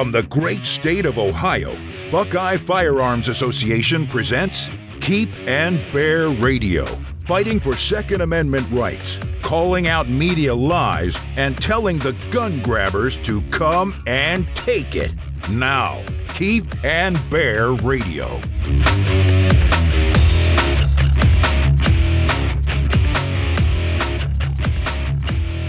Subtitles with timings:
[0.00, 1.76] From the great state of Ohio,
[2.10, 4.70] Buckeye Firearms Association presents
[5.02, 6.86] Keep and Bear Radio,
[7.26, 13.42] fighting for Second Amendment rights, calling out media lies, and telling the gun grabbers to
[13.50, 15.12] come and take it.
[15.50, 18.40] Now, Keep and Bear Radio.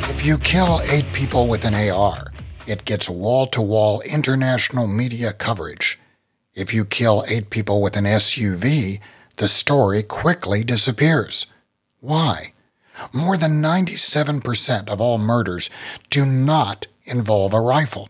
[0.09, 2.30] If you kill eight people with an AR,
[2.67, 5.99] it gets wall to wall international media coverage.
[6.53, 8.99] If you kill eight people with an SUV,
[9.37, 11.45] the story quickly disappears.
[11.99, 12.53] Why?
[13.13, 15.69] More than 97% of all murders
[16.09, 18.09] do not involve a rifle.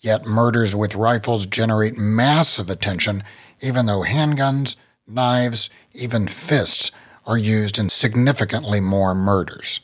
[0.00, 3.22] Yet murders with rifles generate massive attention,
[3.60, 4.76] even though handguns,
[5.06, 6.90] knives, even fists
[7.26, 9.80] are used in significantly more murders.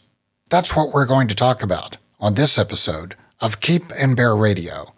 [0.49, 4.95] That's what we're going to talk about on this episode of Keep and Bear Radio.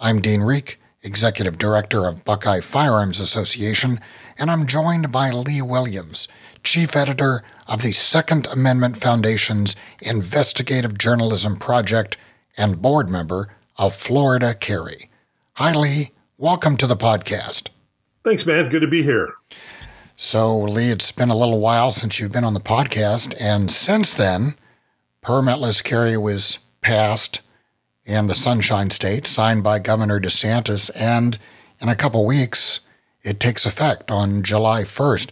[0.00, 4.00] I'm Dean Rieck, Executive Director of Buckeye Firearms Association,
[4.36, 6.26] and I'm joined by Lee Williams,
[6.64, 12.16] Chief Editor of the Second Amendment Foundation's Investigative Journalism Project
[12.56, 15.08] and board member of Florida Carry.
[15.52, 16.10] Hi, Lee.
[16.36, 17.68] Welcome to the podcast.
[18.24, 18.70] Thanks, man.
[18.70, 19.34] Good to be here.
[20.16, 24.14] So, Lee, it's been a little while since you've been on the podcast, and since
[24.14, 24.56] then,
[25.22, 27.40] permitless carry was passed
[28.06, 31.38] in the Sunshine State, signed by Governor DeSantis, and
[31.80, 32.80] in a couple weeks,
[33.22, 35.30] it takes effect on July 1st.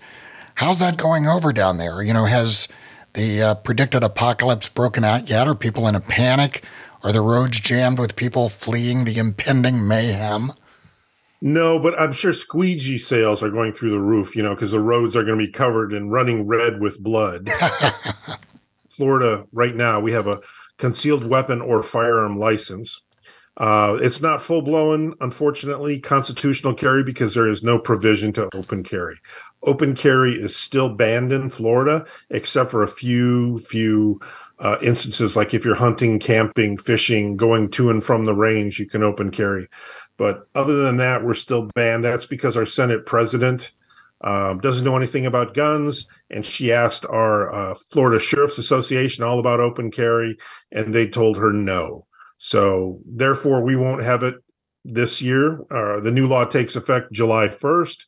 [0.57, 2.03] How's that going over down there?
[2.03, 2.69] You know, has
[3.15, 5.47] the uh, predicted apocalypse broken out yet?
[5.47, 6.65] Are people in a panic?
[7.03, 10.53] Are the roads jammed with people fleeing the impending mayhem?
[11.41, 14.81] No, but I'm sure squeegee sales are going through the roof, you know, because the
[14.81, 17.51] roads are going to be covered and running red with blood.
[18.89, 20.41] Florida, right now, we have a
[20.79, 23.01] concealed weapon or firearm license.
[23.59, 28.83] Uh, it's not full blown, unfortunately, constitutional carry because there is no provision to open
[28.83, 29.21] carry.
[29.63, 34.19] Open carry is still banned in Florida, except for a few, few
[34.59, 38.87] uh, instances like if you're hunting, camping, fishing, going to and from the range, you
[38.87, 39.69] can open carry.
[40.17, 42.05] But other than that, we're still banned.
[42.05, 43.73] That's because our Senate president
[44.23, 46.07] um, doesn't know anything about guns.
[46.31, 50.37] And she asked our uh, Florida Sheriff's Association all about open carry,
[50.71, 52.07] and they told her no.
[52.39, 54.37] So therefore, we won't have it
[54.85, 55.61] this year.
[55.71, 58.07] Uh, the new law takes effect July 1st.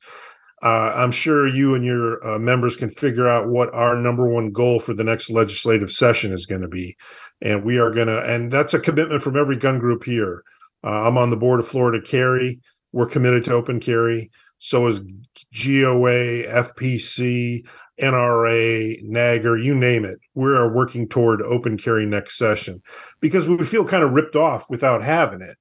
[0.62, 4.50] Uh, I'm sure you and your uh, members can figure out what our number one
[4.50, 6.96] goal for the next legislative session is going to be.
[7.42, 10.42] And we are going to, and that's a commitment from every gun group here.
[10.82, 12.60] Uh, I'm on the board of Florida Carry.
[12.94, 14.31] We're committed to open carry.
[14.59, 17.66] So is GOA, FPC,
[18.00, 20.21] NRA, NAGR, you name it.
[20.34, 22.82] We are working toward open carry next session
[23.21, 25.56] because we feel kind of ripped off without having it.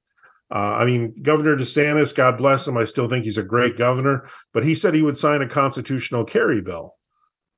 [0.53, 2.77] Uh, I mean, Governor DeSantis, God bless him.
[2.77, 6.25] I still think he's a great governor, but he said he would sign a constitutional
[6.25, 6.93] carry bill.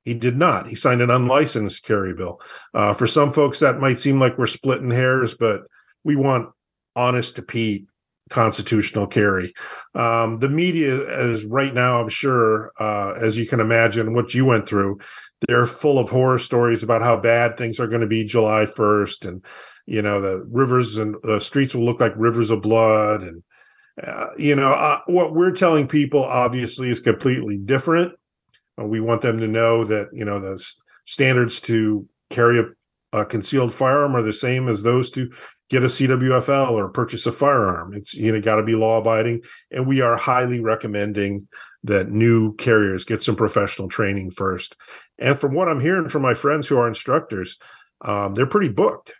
[0.06, 0.70] He did not.
[0.70, 2.40] He signed an unlicensed carry bill.
[2.72, 5.64] Uh, for some folks, that might seem like we're splitting hairs, but
[6.02, 6.48] we want
[6.94, 7.86] honest to Pete
[8.30, 9.54] constitutional carry.
[9.94, 10.96] Um, the media
[11.30, 14.98] is right now, I'm sure, uh, as you can imagine, what you went through,
[15.46, 19.28] they're full of horror stories about how bad things are going to be July 1st.
[19.28, 19.44] And,
[19.86, 23.22] you know, the rivers and the streets will look like rivers of blood.
[23.22, 23.42] And,
[24.02, 28.12] uh, you know, uh, what we're telling people obviously is completely different.
[28.80, 30.62] Uh, we want them to know that, you know, the
[31.04, 32.64] standards to carry a,
[33.16, 35.30] a concealed firearm are the same as those to
[35.70, 37.94] get a CWFL or purchase a firearm.
[37.94, 41.48] It's you know got to be law abiding, and we are highly recommending
[41.84, 44.76] that new carriers get some professional training first.
[45.18, 47.56] And from what I'm hearing from my friends who are instructors,
[48.00, 49.14] um, they're pretty booked.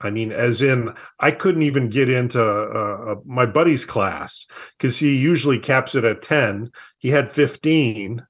[0.00, 4.98] I mean, as in, I couldn't even get into uh, uh, my buddy's class because
[4.98, 6.70] he usually caps it at 10.
[6.98, 8.24] He had 15.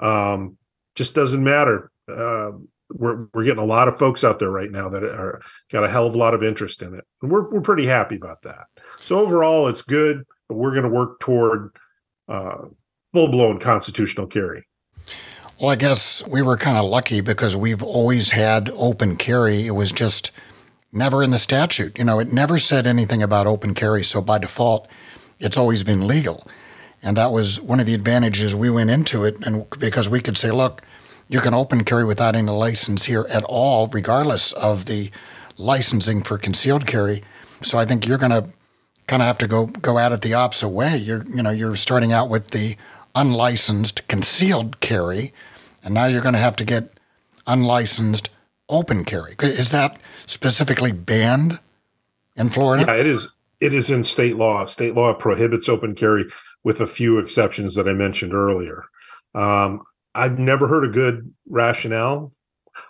[0.00, 0.56] Um,
[0.96, 1.90] just doesn't matter.
[2.08, 2.52] Uh,
[2.94, 5.40] we're we're getting a lot of folks out there right now that are
[5.70, 8.16] got a hell of a lot of interest in it, and we're we're pretty happy
[8.16, 8.66] about that.
[9.04, 11.70] So overall, it's good, but we're going to work toward
[12.28, 12.66] uh,
[13.12, 14.66] full blown constitutional carry.
[15.60, 19.66] Well, I guess we were kind of lucky because we've always had open carry.
[19.66, 20.32] It was just
[20.92, 21.98] never in the statute.
[21.98, 24.02] You know, it never said anything about open carry.
[24.02, 24.88] So by default,
[25.38, 26.46] it's always been legal.
[27.02, 29.44] And that was one of the advantages we went into it.
[29.46, 30.82] And because we could say, look,
[31.32, 35.10] you can open carry without any license here at all, regardless of the
[35.56, 37.22] licensing for concealed carry.
[37.62, 38.50] So I think you're going to
[39.06, 40.96] kind of have to go go at it the opposite way.
[40.96, 42.76] You're you know you're starting out with the
[43.14, 45.32] unlicensed concealed carry,
[45.82, 46.92] and now you're going to have to get
[47.46, 48.28] unlicensed
[48.68, 49.34] open carry.
[49.40, 51.60] Is that specifically banned
[52.36, 52.84] in Florida?
[52.86, 53.28] Yeah, it is.
[53.58, 54.66] It is in state law.
[54.66, 56.26] State law prohibits open carry
[56.62, 58.84] with a few exceptions that I mentioned earlier.
[59.34, 59.82] Um,
[60.14, 62.32] I've never heard a good rationale.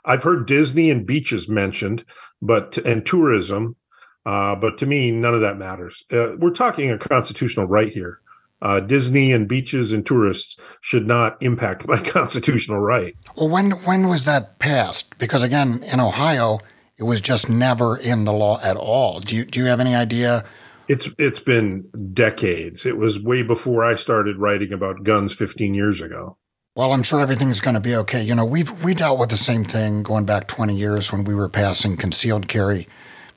[0.05, 2.05] I've heard Disney and beaches mentioned,
[2.41, 3.77] but and tourism,
[4.25, 6.05] uh, but to me, none of that matters.
[6.13, 8.21] Uh, we're talking a constitutional right here.
[8.61, 13.17] Uh, Disney and beaches and tourists should not impact my constitutional right.
[13.37, 15.19] Well, when when was that passed?
[15.19, 16.61] Because again, in Ohio,
[16.97, 19.21] it was just never in the law at all.
[19.21, 20.45] Do you do you have any idea?
[20.87, 22.87] It's it's been decades.
[22.87, 26.37] It was way before I started writing about guns 15 years ago.
[26.75, 28.23] Well, I'm sure everything's going to be okay.
[28.23, 31.35] You know, we've we dealt with the same thing going back 20 years when we
[31.35, 32.89] were passing concealed carry.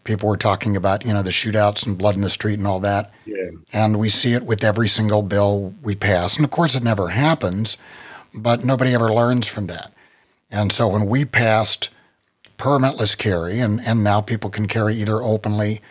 [0.06, 2.80] People were talking about, you know, the shootouts and blood in the street and all
[2.80, 3.12] that.
[3.26, 3.50] Yeah.
[3.74, 6.38] And we see it with every single bill we pass.
[6.38, 7.76] And of course, it never happens,
[8.34, 9.92] but nobody ever learns from that.
[10.50, 11.90] And so when we passed
[12.58, 15.82] permitless carry, and, and now people can carry either openly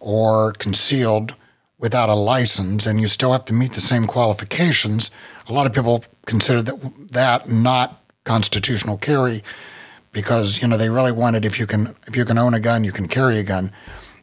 [0.00, 1.36] or concealed
[1.78, 5.12] without a license, and you still have to meet the same qualifications.
[5.46, 9.42] A lot of people consider that that not constitutional carry
[10.12, 12.84] because you know they really wanted if you can if you can own a gun,
[12.84, 13.72] you can carry a gun.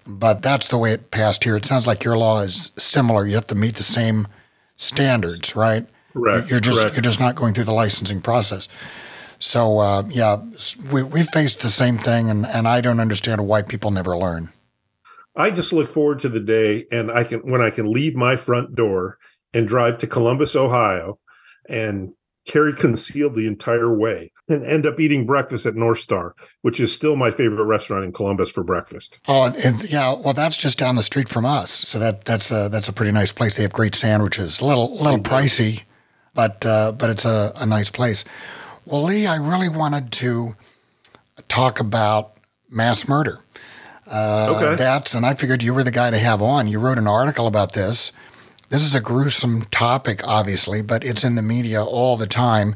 [0.08, 1.58] But that's the way it passed here.
[1.58, 3.26] It sounds like your law is similar.
[3.26, 4.28] You have to meet the same
[4.78, 5.88] standards, right?
[6.14, 6.50] Correct.
[6.50, 6.96] You're just correct.
[6.96, 8.68] you're just not going through the licensing process.
[9.40, 10.38] So uh, yeah,
[10.92, 14.52] we we faced the same thing, and and I don't understand why people never learn.
[15.36, 18.38] I just look forward to the day and I can when I can leave my
[18.38, 19.18] front door
[19.54, 21.20] and drive to Columbus, Ohio,
[21.70, 22.14] and
[22.46, 26.94] carry concealed the entire way and end up eating breakfast at North Star, which is
[26.94, 29.20] still my favorite restaurant in Columbus for breakfast.
[29.28, 30.14] Oh, and, yeah.
[30.14, 33.12] Well, that's just down the street from us, so that that's a that's a pretty
[33.12, 33.56] nice place.
[33.56, 34.62] They have great sandwiches.
[34.62, 35.82] A little little pricey,
[36.34, 38.24] but uh, but it's a, a nice place.
[38.86, 40.56] Well, Lee, I really wanted to
[41.48, 42.38] talk about
[42.70, 43.40] mass murder.
[44.06, 44.76] Uh, Okay.
[44.76, 46.68] That's and I figured you were the guy to have on.
[46.68, 48.12] You wrote an article about this.
[48.70, 52.76] This is a gruesome topic, obviously, but it's in the media all the time.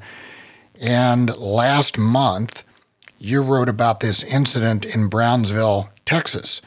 [0.79, 2.63] And last month,
[3.17, 6.61] you wrote about this incident in Brownsville, Texas.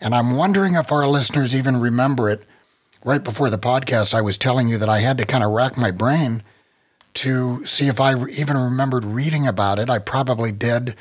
[0.00, 2.42] And I'm wondering if our listeners even remember it.
[3.04, 5.78] Right before the podcast, I was telling you that I had to kind of rack
[5.78, 6.42] my brain
[7.14, 9.88] to see if I even remembered reading about it.
[9.88, 10.96] I probably did,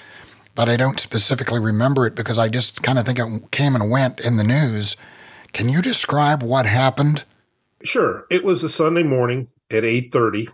[0.53, 3.89] but I don't specifically remember it because I just kind of think it came and
[3.89, 4.95] went in the news.
[5.53, 7.23] Can you describe what happened?
[7.87, 8.25] Sure.
[8.29, 10.49] It was a Sunday morning at 8:30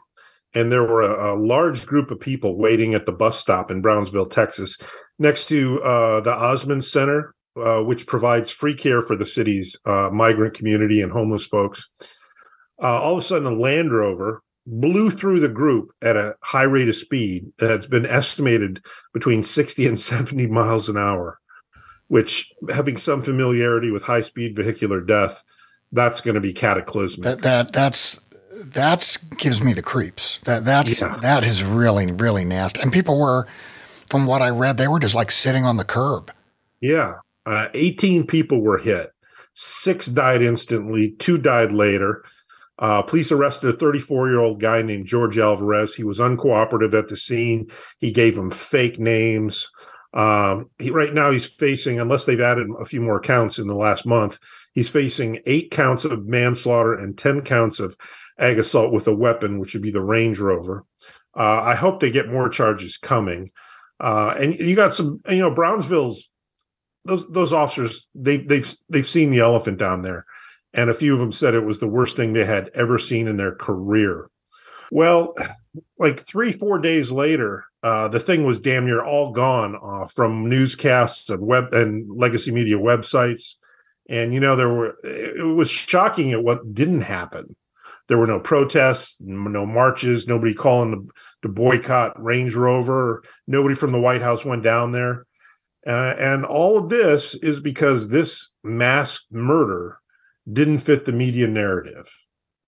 [0.54, 3.82] and there were a, a large group of people waiting at the bus stop in
[3.82, 4.78] Brownsville, Texas,
[5.18, 10.12] next to uh, the Ozanam Center, uh, which provides free care for the city's uh,
[10.14, 11.90] migrant community and homeless folks.
[12.80, 16.62] Uh, all of a sudden, a Land Rover blew through the group at a high
[16.62, 21.40] rate of speed that's been estimated between 60 and 70 miles an hour,
[22.10, 25.44] which, having some familiarity with high speed vehicular death,
[25.94, 27.24] that's going to be cataclysmic.
[27.24, 28.20] That that that's
[28.66, 30.40] that's gives me the creeps.
[30.44, 31.18] That that's Yeah.
[31.22, 32.82] that is really really nasty.
[32.82, 33.48] And people were,
[34.10, 36.32] from what I read, they were just like sitting on the curb.
[36.82, 37.16] Yeah.
[37.46, 39.12] Uh, 18 people were hit.
[39.54, 42.24] Six died instantly, two died later.
[42.80, 45.96] Uh, police arrested a 34 year old guy named George Alvarez.
[45.96, 47.68] He was uncooperative at the scene.
[48.00, 49.70] He gave them fake names.
[50.14, 53.76] Um, he, right now, he's facing, unless they've added a few more counts in the
[53.76, 54.38] last month,
[54.74, 57.98] he's facing eight counts of manslaughter and 10 counts of
[58.38, 60.86] ag assault with a weapon, which would be the Range Rover.
[61.36, 63.52] Uh, I hope they get more charges coming.
[64.00, 66.30] Uh, and you got some, you know, Brownsville's
[67.06, 70.26] those those officers they they've they've seen the elephant down there,
[70.74, 73.28] and a few of them said it was the worst thing they had ever seen
[73.28, 74.30] in their career.
[74.94, 75.36] Well,
[75.98, 80.48] like three four days later, uh, the thing was damn near all gone uh, from
[80.48, 83.56] newscasts and web and legacy media websites,
[84.08, 87.56] and you know there were it was shocking at what didn't happen.
[88.08, 93.24] There were no protests, no marches, nobody calling to, to boycott Range Rover.
[93.48, 95.26] Nobody from the White House went down there.
[95.88, 99.98] Uh, and all of this is because this mass murder
[100.52, 102.12] didn't fit the media narrative.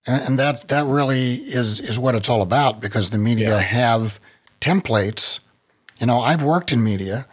[0.06, 3.58] And, and that that really is is what it's all about because the media Yeah.
[3.60, 4.20] have
[4.60, 5.40] templates.
[5.98, 7.26] You know, I've worked in media,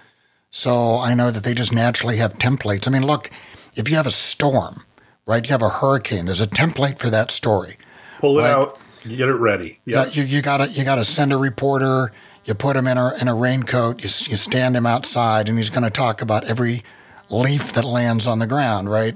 [0.49, 2.87] so I know that they just naturally have templates.
[2.87, 3.29] I mean, look,
[3.75, 4.83] if you have a storm,
[5.25, 5.43] right?
[5.43, 6.25] You have a hurricane.
[6.25, 7.75] There's a template for that story.
[8.19, 8.51] Pull it Right.
[8.51, 9.79] out, get it ready.
[9.85, 10.11] Yeah, Yeah.
[10.11, 12.11] you, you gotta you gotta send a reporter.
[12.45, 14.03] You put him in a in a raincoat.
[14.03, 16.83] You, you stand him outside, and he's going to talk about every
[17.29, 18.89] leaf that lands on the ground.
[18.89, 19.15] Right?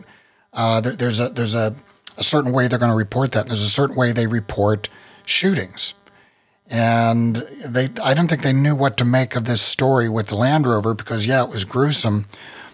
[0.54, 1.76] Uh, there, there's a there's a,
[2.18, 3.42] a certain way they're going to report that.
[3.42, 4.90] And there's a certain way they report
[5.26, 5.94] shootings,
[6.70, 10.36] and they I don't think they knew what to make of this story with the
[10.36, 12.26] Land Rover because yeah, it was gruesome,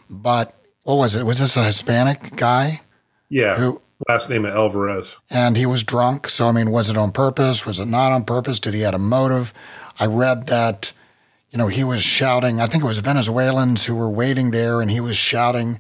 [0.10, 1.26] but what was it?
[1.26, 2.82] Was this a Hispanic guy
[3.30, 3.56] Yeah.
[3.56, 5.18] Who last name of Alvarez.
[5.30, 6.30] And he was drunk.
[6.30, 7.66] So I mean, was it on purpose?
[7.66, 8.60] Was it not on purpose?
[8.60, 9.54] Did he have a motive?
[10.00, 10.92] I read that,
[11.52, 12.60] you know, he was shouting.
[12.60, 15.80] I think it was Venezuelans who were waiting there, and he was shouting,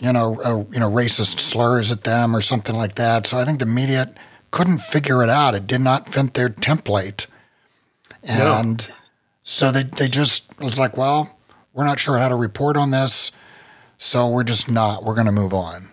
[0.00, 3.26] you know, uh, you know, racist slurs at them or something like that.
[3.26, 4.12] So I think the media
[4.50, 5.54] couldn't figure it out.
[5.54, 7.26] It did not fit their template,
[8.22, 8.94] and no.
[9.42, 11.38] so they they just it was like, well,
[11.72, 13.32] we're not sure how to report on this,
[13.98, 15.04] so we're just not.
[15.04, 15.88] We're going to move on.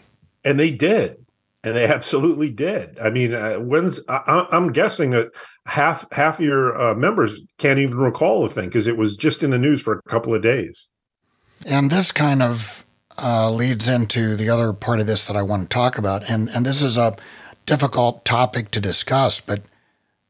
[0.45, 1.23] And they did
[1.63, 2.97] and they absolutely did.
[2.99, 5.31] I mean, uh, when's I, am guessing that
[5.65, 9.49] half half your uh, members can't even recall the thing because it was just in
[9.49, 10.87] the news for a couple of days.
[11.65, 12.82] And this kind of
[13.17, 16.49] uh, leads into the other part of this that I want to talk about, and
[16.49, 17.15] and this is a
[17.65, 19.61] difficult topic to discuss, but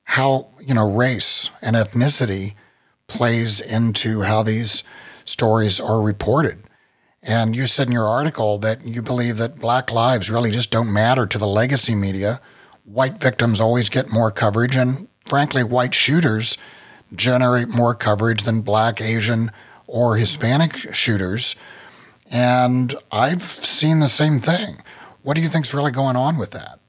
[0.04, 2.54] how you know race and ethnicity
[3.08, 4.84] plays into how these
[5.26, 6.64] stories are reported.
[7.22, 10.92] And you said in your article that you believe that black lives really just don't
[10.92, 12.42] matter to the legacy media.
[12.84, 16.58] White victims always get more coverage, and frankly, white shooters
[17.16, 19.52] generate more coverage than black, Asian,
[19.88, 21.56] or Hispanic shooters.
[22.34, 24.78] And I've seen the same thing.
[25.22, 26.80] What do you think's really going on with that?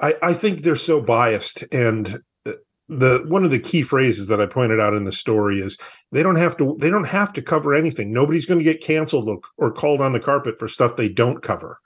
[0.00, 2.22] I, I think they're so biased, and
[2.88, 5.78] the one of the key phrases that I pointed out in the story is
[6.12, 8.12] they don't have to they don't have to cover anything.
[8.12, 11.42] Nobody's going to get canceled or, or, called on the carpet for stuff they don't
[11.42, 11.80] cover.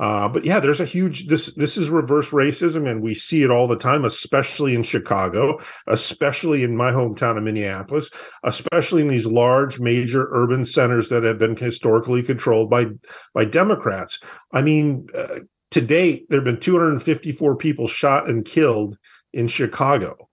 [0.00, 3.50] Uh, but yeah, there's a huge this this is reverse racism, and we see it
[3.50, 8.10] all the time, especially in Chicago, especially in my hometown of Minneapolis,
[8.42, 12.86] especially in these large major urban centers that have been historically controlled by
[13.34, 14.18] by Democrats.
[14.52, 15.40] I mean, uh,
[15.72, 18.96] to date, there have been 254 people shot and killed
[19.34, 20.29] in Chicago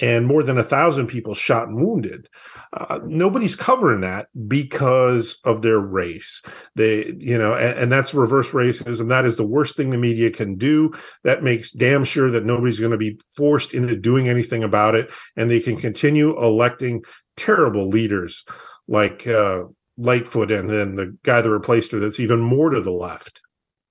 [0.00, 2.28] and more than a thousand people shot and wounded.
[2.72, 6.42] Uh, nobody's covering that because of their race.
[6.76, 9.08] They, you know, and, and, that's reverse racism.
[9.08, 10.92] That is the worst thing the media can do.
[11.24, 15.10] That makes damn sure that nobody's going to be forced into doing anything about it,
[15.36, 17.02] and they can continue electing
[17.36, 18.44] terrible leaders
[18.86, 19.64] like uh,
[19.96, 22.00] Lightfoot and then the guy that replaced her.
[22.00, 23.40] That's even more to the left.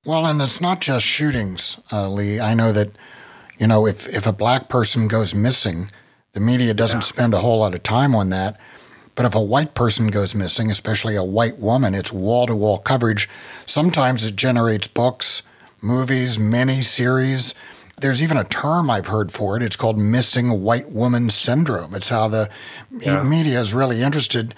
[0.05, 2.39] Well, and it's not just shootings, uh, Lee.
[2.39, 2.91] I know that
[3.57, 5.89] you know, if, if a black person goes missing,
[6.33, 7.05] the media doesn't yeah.
[7.05, 8.59] spend a whole lot of time on that.
[9.15, 12.77] But if a white person goes missing, especially a white woman, it's wall to wall
[12.77, 13.27] coverage.
[13.65, 15.41] Sometimes it generates books,
[15.81, 17.55] movies, mini series.
[17.99, 19.63] There's even a term I've heard for it.
[19.63, 21.95] It's called missing white woman syndrome.
[21.95, 22.47] It's how the
[22.91, 23.23] yeah.
[23.23, 24.53] media is really interested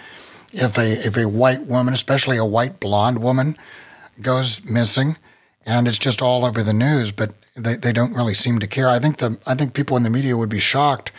[0.51, 3.57] if a if a white woman, especially a white blonde woman,
[4.21, 5.17] goes missing,
[5.65, 7.13] and it's just all over the news.
[7.13, 8.89] But they, they don't really seem to care.
[8.89, 11.11] I think the I think people in the media would be shocked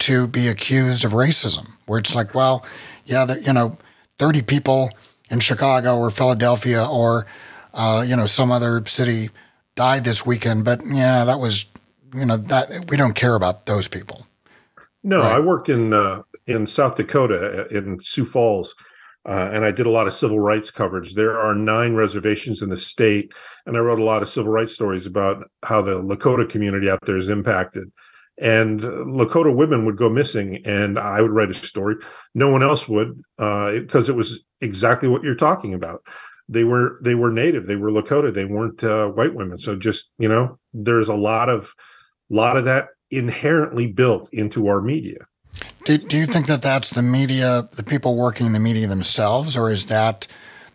[0.00, 2.64] to be accused of racism, where it's like, well,
[3.04, 3.76] yeah, the, you know,
[4.18, 4.90] thirty people
[5.30, 7.26] in Chicago or Philadelphia or
[7.74, 9.30] uh, you know some other city
[9.74, 11.64] died this weekend, but yeah, that was
[12.14, 14.26] you know that we don't care about those people.
[15.02, 15.36] No, right?
[15.36, 18.74] I worked in uh, in South Dakota in Sioux Falls
[19.26, 21.14] uh, and I did a lot of civil rights coverage.
[21.14, 23.32] There are nine reservations in the state,
[23.66, 27.00] and I wrote a lot of civil rights stories about how the Lakota community out
[27.04, 27.90] there is impacted.
[28.40, 31.96] And Lakota women would go missing, and I would write a story.
[32.34, 36.06] No one else would, because uh, it was exactly what you're talking about.
[36.48, 39.58] They were they were native, they were Lakota, they weren't uh, white women.
[39.58, 41.74] So just you know, there's a lot of
[42.30, 45.26] lot of that inherently built into our media.
[45.84, 49.56] Do, do you think that that's the media, the people working in the media themselves,
[49.56, 50.26] or is that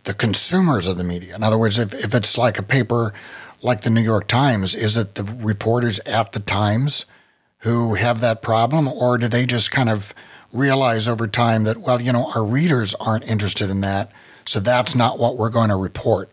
[0.03, 1.35] the consumers of the media?
[1.35, 3.13] In other words, if, if it's like a paper
[3.61, 7.05] like the New York Times, is it the reporters at the Times
[7.59, 10.13] who have that problem, or do they just kind of
[10.51, 14.11] realize over time that, well, you know, our readers aren't interested in that,
[14.45, 16.29] so that's not what we're going to report?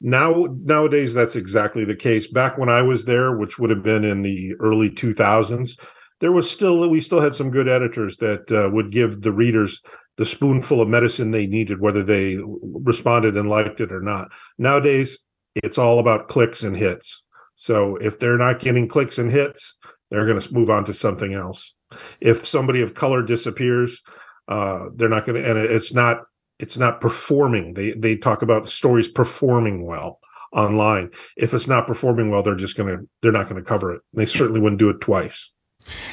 [0.00, 2.28] Now, nowadays, that's exactly the case.
[2.28, 5.78] Back when I was there, which would have been in the early 2000s,
[6.20, 9.82] there was still we still had some good editors that uh, would give the readers
[10.16, 14.28] the spoonful of medicine they needed, whether they responded and liked it or not.
[14.58, 15.20] Nowadays,
[15.54, 17.24] it's all about clicks and hits.
[17.54, 19.76] So if they're not getting clicks and hits,
[20.10, 21.74] they're going to move on to something else.
[22.20, 24.02] If somebody of color disappears,
[24.48, 26.22] uh, they're not going to, and it's not
[26.58, 27.74] it's not performing.
[27.74, 30.18] They they talk about the stories performing well
[30.52, 31.10] online.
[31.36, 34.02] If it's not performing well, they're just going to they're not going to cover it.
[34.14, 35.52] They certainly wouldn't do it twice.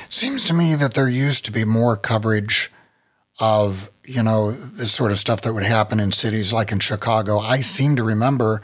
[0.10, 2.72] Seems to me that there used to be more coverage
[3.40, 7.40] of, you know, this sort of stuff that would happen in cities like in Chicago.
[7.40, 8.62] I seem to remember,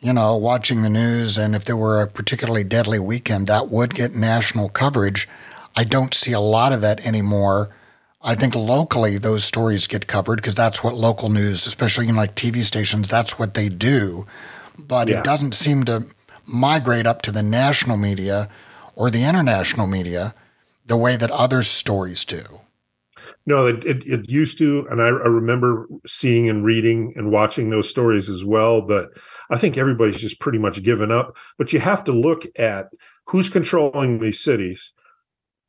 [0.00, 3.94] you know, watching the news, and if there were a particularly deadly weekend, that would
[3.94, 5.28] get national coverage.
[5.76, 7.70] I don't see a lot of that anymore.
[8.22, 12.34] I think locally those stories get covered because that's what local news, especially in like
[12.34, 14.26] TV stations, that's what they do.
[14.78, 15.18] but Yeah.
[15.18, 16.06] it doesn't seem to
[16.46, 18.48] migrate up to the national media
[19.00, 20.34] or the international media
[20.84, 22.42] the way that other stories do.
[23.46, 27.88] No, it, it, used to, and I, I remember seeing and reading and watching those
[27.88, 28.82] stories as well.
[28.82, 29.08] But
[29.48, 31.38] I think everybody's just pretty much given up.
[31.56, 32.88] But you have to look at
[33.26, 34.92] who's controlling these cities,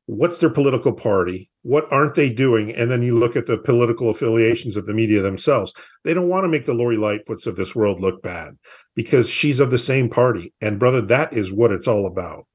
[0.07, 4.09] what's their political party, what aren't they doing, and then you look at the political
[4.09, 5.73] affiliations of the media themselves.
[6.03, 8.57] They don't want to make the Lori Lightfoots of this world look bad
[8.93, 10.53] because she's of the same party.
[10.59, 12.45] And brother, that is what it's all about.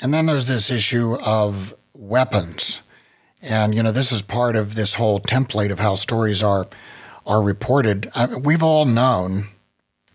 [0.00, 2.80] And then there's this issue of weapons.
[3.42, 6.66] And you know, this is part of this whole template of how stories are
[7.26, 8.10] are reported.
[8.14, 9.44] I we've all known,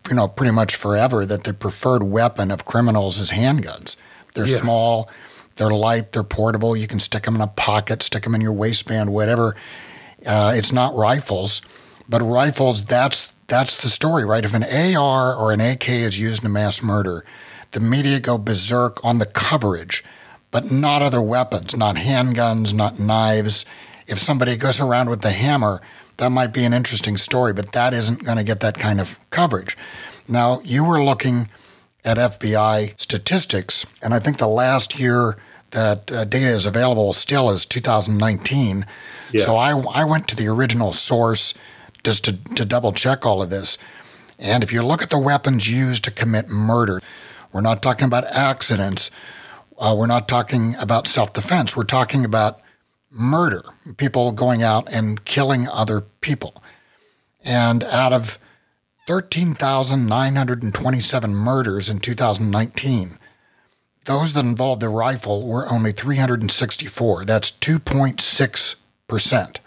[0.10, 3.96] you know, pretty much forever that the preferred weapon of criminals is handguns.
[4.34, 4.58] They're Yeah.
[4.58, 5.10] small,
[5.56, 6.75] they're light, they're portable.
[6.75, 9.56] You can stick them in a pocket, stick them in your waistband, whatever.
[10.25, 11.62] Uh, it's not rifles,
[12.10, 12.86] but rifles.
[12.86, 14.44] That's that's the story, right?
[14.44, 17.24] If an AR or an AK is used in a mass murder,
[17.75, 20.01] the media go berserk on the coverage,
[20.50, 23.65] but not other weapons, not handguns, not knives.
[24.08, 25.82] If somebody goes around with the hammer,
[26.15, 29.20] that might be an interesting story, but that isn't going to get that kind of
[29.29, 29.77] coverage.
[30.25, 31.50] Now, you were looking
[32.05, 35.36] at FBI statistics, and I think the last year
[35.72, 38.86] that uh, data is available still is 2019.
[39.34, 39.44] Yeah.
[39.44, 41.53] So I, I went to the original source
[42.05, 43.77] just to, to double check all of this.
[44.39, 47.01] And if you look at the weapons used to commit murder,
[47.55, 49.09] we're not talking about accidents.
[49.77, 51.74] Uh, we're not talking about self defense.
[51.74, 52.59] We're talking about
[53.09, 53.63] murder,
[53.95, 56.62] people going out and killing other people.
[57.45, 58.38] And out of
[59.07, 63.19] 13,927 murders in 2019,
[64.03, 67.24] those that involved a rifle were only 364.
[67.24, 69.57] That's 2.6%.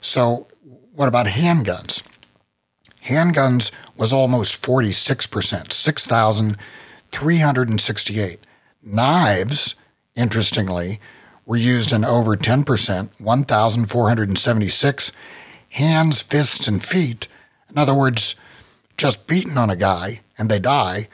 [0.00, 0.46] So,
[0.94, 2.04] what about handguns?
[3.06, 5.72] Handguns was almost 46%,
[7.12, 8.40] 6,368.
[8.82, 9.74] Knives,
[10.16, 10.98] interestingly,
[11.44, 15.12] were used in over 10%, 1,476.
[15.68, 17.28] Hands, fists, and feet,
[17.70, 18.34] in other words,
[18.96, 21.08] just beating on a guy and they die,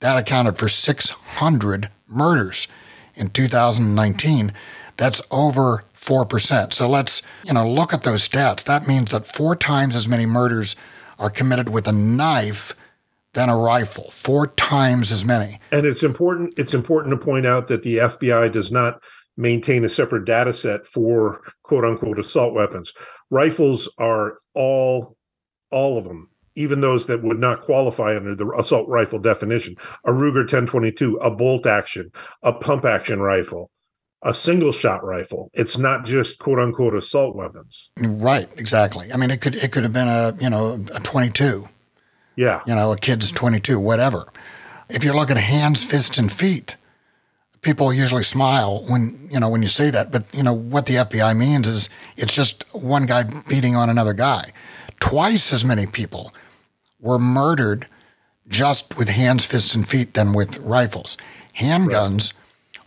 [0.00, 2.68] that accounted for 600 murders
[3.14, 4.52] in 2019.
[4.96, 6.72] That's over 4%.
[6.72, 8.64] So let's, you know, look at those stats.
[8.64, 10.76] That means that four times as many murders
[11.18, 12.74] are committed with a knife
[13.34, 14.10] than a rifle.
[14.10, 15.60] Four times as many.
[15.70, 16.54] And it's important.
[16.58, 19.02] It's important to point out that the FBI does not
[19.36, 22.92] maintain a separate data set for quote unquote assault weapons.
[23.30, 25.16] Rifles are all,
[25.70, 29.76] all of them, even those that would not qualify under the assault rifle definition.
[30.04, 32.10] A Ruger 1022, a bolt action,
[32.42, 33.70] a pump action rifle,
[34.22, 35.50] a single shot rifle.
[35.54, 37.90] It's not just quote unquote assault weapons.
[37.98, 39.12] Right, exactly.
[39.12, 41.68] I mean, it could it could have been a you know a 22.
[42.40, 42.62] Yeah.
[42.66, 44.26] you know, a kid's 22, whatever.
[44.88, 46.76] If you look at hands, fists, and feet,
[47.60, 50.10] people usually smile when, you know, when you say that.
[50.10, 54.14] But, you know, what the FBI means is it's just one guy beating on another
[54.14, 54.52] guy.
[55.00, 56.32] Twice as many people
[56.98, 57.86] were murdered
[58.48, 61.18] just with hands, fists, and feet than with rifles.
[61.58, 62.32] Handguns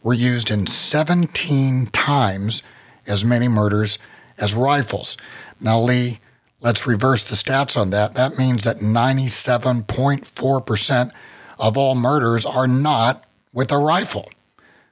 [0.02, 2.64] were used in 17 times
[3.06, 4.00] as many murders
[4.40, 5.16] as rifles.
[5.62, 6.22] Now, Lee,
[6.64, 8.16] let's reverse the stats on that.
[8.16, 11.12] That means that 97.4%
[11.60, 13.24] of all murders are not
[13.54, 14.30] with a rifle.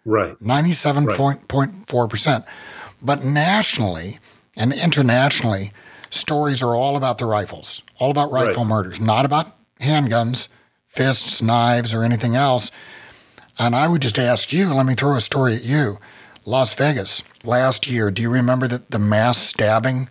[0.06, 0.38] Right.
[0.40, 2.44] 97.4%.
[3.02, 4.20] But nationally
[4.56, 5.72] and internationally,
[6.10, 8.70] stories are all about the rifles, all about rifle Right.
[8.70, 10.48] murders, not about handguns,
[10.88, 12.70] fists, knives, or anything else.
[13.58, 16.00] And I would just ask you, let me throw a story at you.
[16.46, 20.10] Las Vegas, last year, do you remember the, the mass stabbing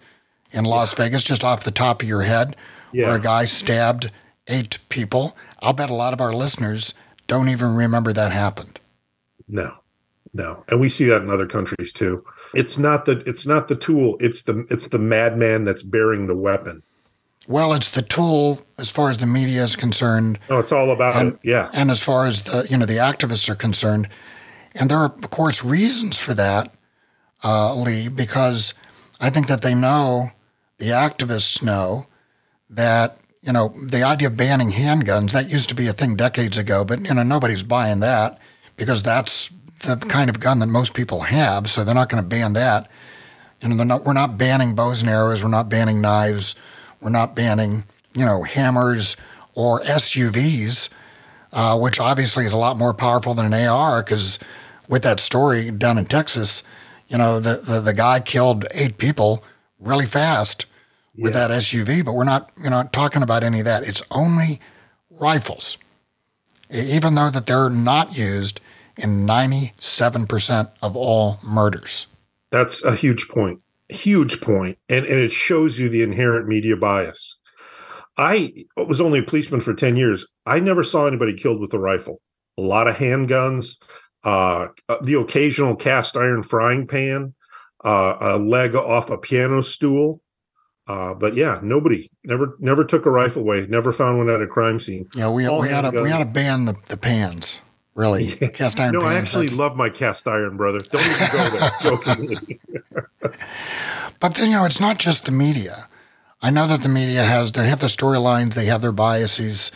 [0.53, 2.57] in Las Vegas, just off the top of your head,
[2.93, 4.11] where a guy stabbed
[4.49, 5.37] eight people?
[5.61, 6.95] I'll bet a lot of our listeners
[7.27, 8.81] don't even remember that happened.
[9.47, 9.79] No,
[10.33, 12.25] no, and we see that in other countries too.
[12.55, 14.17] It's not the it's not the tool.
[14.21, 16.83] It's the it's the madman that's bearing the weapon.
[17.49, 21.17] Well, it's the tool as far as the media is concerned, No, it's all about
[21.17, 21.41] and it.
[21.43, 24.09] Yeah, and as far as the you know the activists are concerned,
[24.75, 26.73] and there are of course reasons for that,
[27.43, 28.75] uh, Lee, because
[29.21, 30.31] I think that they know
[30.81, 32.07] the activists know
[32.69, 36.59] that you know the idea of banning handguns that used to be a thing decades
[36.59, 38.39] ago, but you know nobody's buying that
[38.77, 42.29] because that's the kind of gun that most people have, so they're not going to
[42.29, 42.91] ban that.
[43.61, 45.43] You know, not, we're not banning bows and arrows.
[45.43, 46.55] We're not banning knives.
[47.01, 49.17] We're not banning, you know, hammers
[49.55, 50.89] or SUVs,
[51.53, 54.03] uh, which obviously is a lot more powerful than an AR.
[54.03, 54.39] Because
[54.89, 56.63] with that story down in Texas,
[57.09, 59.45] you know, the, the, the guy killed eight people
[59.79, 60.67] really fast
[61.21, 61.49] with Yeah.
[61.49, 62.03] that SUV.
[62.05, 63.87] But we're not, you know, talking about any of that.
[63.87, 64.61] It's only
[65.11, 65.77] rifles,
[66.71, 68.61] even though that they're not used
[68.97, 72.07] in 97% of all murders.
[72.51, 73.61] That's a huge point.
[73.89, 74.79] Huge point.
[74.89, 77.37] And, and it shows you the inherent media bias.
[78.17, 80.27] I was only a policeman for 10 years.
[80.47, 82.21] I never saw anybody killed with a rifle.
[82.59, 83.77] A lot of handguns,
[84.25, 84.69] uh,
[85.03, 87.35] the occasional cast iron frying pan,
[87.85, 90.21] uh, a leg off a piano stool.
[90.91, 93.65] Uh, but yeah, nobody never never took a rifle away.
[93.69, 95.09] Never found one at a crime scene.
[95.15, 97.61] Yeah, we, we had to we had to ban the, the pans.
[97.95, 98.49] Really, yeah.
[98.49, 98.95] cast iron.
[98.95, 99.59] No, pans, I actually that's...
[99.59, 100.81] love my cast iron, brother.
[100.81, 101.71] Don't even go there.
[101.83, 102.61] jokingly.
[104.19, 105.89] but then, you know, it's not just the media.
[106.43, 109.71] I know that the media has they have the storylines, they have their biases,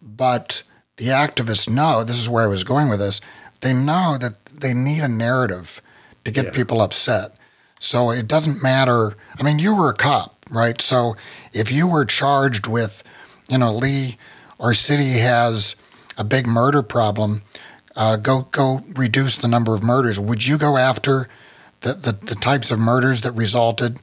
[0.00, 0.62] but
[0.96, 3.20] the activists know this is where I was going with this.
[3.62, 5.82] They know that they need a narrative
[6.24, 6.50] to get yeah.
[6.52, 7.34] people upset.
[7.80, 9.16] So it doesn't matter.
[9.36, 10.80] I mean, you were a cop, right?
[10.80, 11.16] So
[11.52, 13.02] if you were charged with,
[13.48, 14.18] you know, Lee,
[14.60, 15.74] our city has
[16.16, 17.42] a big murder problem.
[17.94, 20.18] Uh, go go reduce the number of murders.
[20.18, 21.28] Would you go after
[21.80, 23.98] the, the, the types of murders that resulted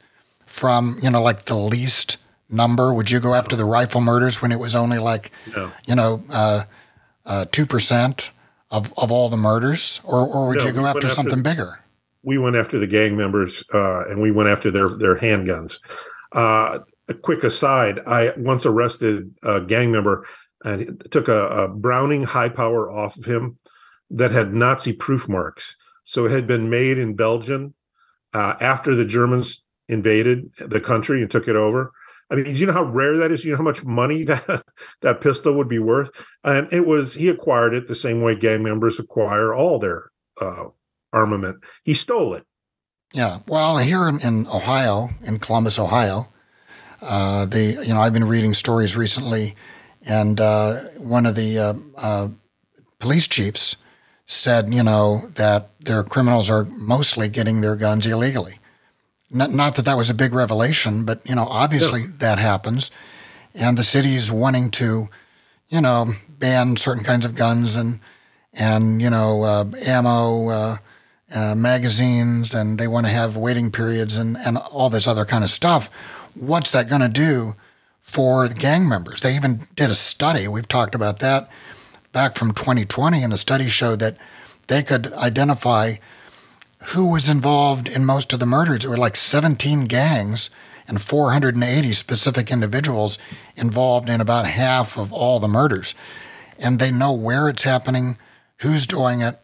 [0.45, 2.17] from you know like the least
[2.49, 2.93] number?
[2.93, 5.71] Would you go after the rifle murders when it was only like no.
[5.85, 6.63] you know uh,
[7.25, 8.31] uh, two uh, percent
[8.69, 11.79] of of all the murders, or or would no, you go after, after something bigger?
[12.21, 15.79] We went after the gang members, uh, and we went after their their handguns.
[16.31, 20.27] Uh, a quick aside: I once arrested a gang member
[20.63, 23.57] and took a, a Browning high power off of him
[24.11, 25.75] that had Nazi proof marks.
[26.03, 27.73] So it had been made in Belgium
[28.33, 31.91] uh, after the Germans invaded the country and took it over.
[32.31, 33.41] I mean, do you know how rare that is?
[33.41, 34.63] Do you know how much money that
[35.01, 36.11] that pistol would be worth?
[36.43, 40.65] And it was he acquired it the same way gang members acquire all their uh,
[41.11, 41.63] armament.
[41.83, 42.45] He stole it.
[43.13, 43.39] Yeah.
[43.47, 46.27] Well, here in, in Ohio, in Columbus, Ohio,
[47.01, 49.55] uh, the you know I've been reading stories recently,
[50.05, 52.27] and uh, one of the uh, uh,
[52.99, 53.75] police chiefs
[54.25, 58.59] said, you know, that their criminals are mostly getting their guns illegally.
[59.31, 62.07] Not, not that that was a big revelation, but you know, obviously yeah.
[62.19, 62.91] that happens,
[63.55, 65.09] and the city's wanting to,
[65.67, 67.99] you know, ban certain kinds of guns and
[68.53, 70.77] and you know, uh, ammo,
[71.33, 75.43] uh, magazines, and they want to have waiting periods and and all this other kind
[75.43, 75.89] of stuff.
[76.33, 77.55] What's that going to do
[78.01, 79.21] for the gang members?
[79.21, 80.47] They even did a study.
[80.47, 81.49] We've talked about that
[82.11, 84.17] back from 2020, and the study showed that
[84.67, 85.95] they could identify
[86.87, 88.81] who was involved in most of the murders.
[88.81, 90.49] There were like 17 gangs
[90.87, 93.19] and 480 specific individuals
[93.55, 95.93] involved in about half of all the murders.
[96.57, 98.17] And they know where it's happening,
[98.57, 99.39] who's doing it,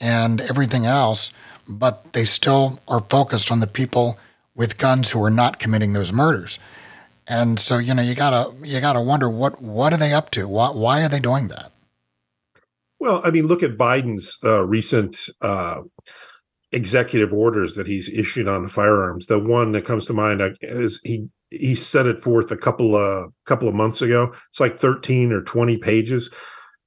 [0.00, 1.30] and everything else,
[1.68, 4.18] but they still are focused on the people
[4.54, 6.58] with guns who are not committing those murders.
[7.26, 10.48] And so, you know, you gotta you gotta wonder what what are they up to?
[10.48, 11.72] Why why are they doing that?
[12.98, 15.82] Well, I mean, look at Biden's uh, recent uh,
[16.72, 19.26] executive orders that he's issued on firearms.
[19.26, 23.32] The one that comes to mind is he he set it forth a couple of
[23.44, 24.32] couple of months ago.
[24.50, 26.30] It's like 13 or 20 pages.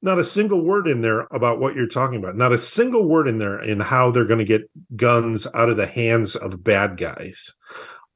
[0.01, 2.35] Not a single word in there about what you're talking about.
[2.35, 5.77] Not a single word in there in how they're going to get guns out of
[5.77, 7.53] the hands of bad guys.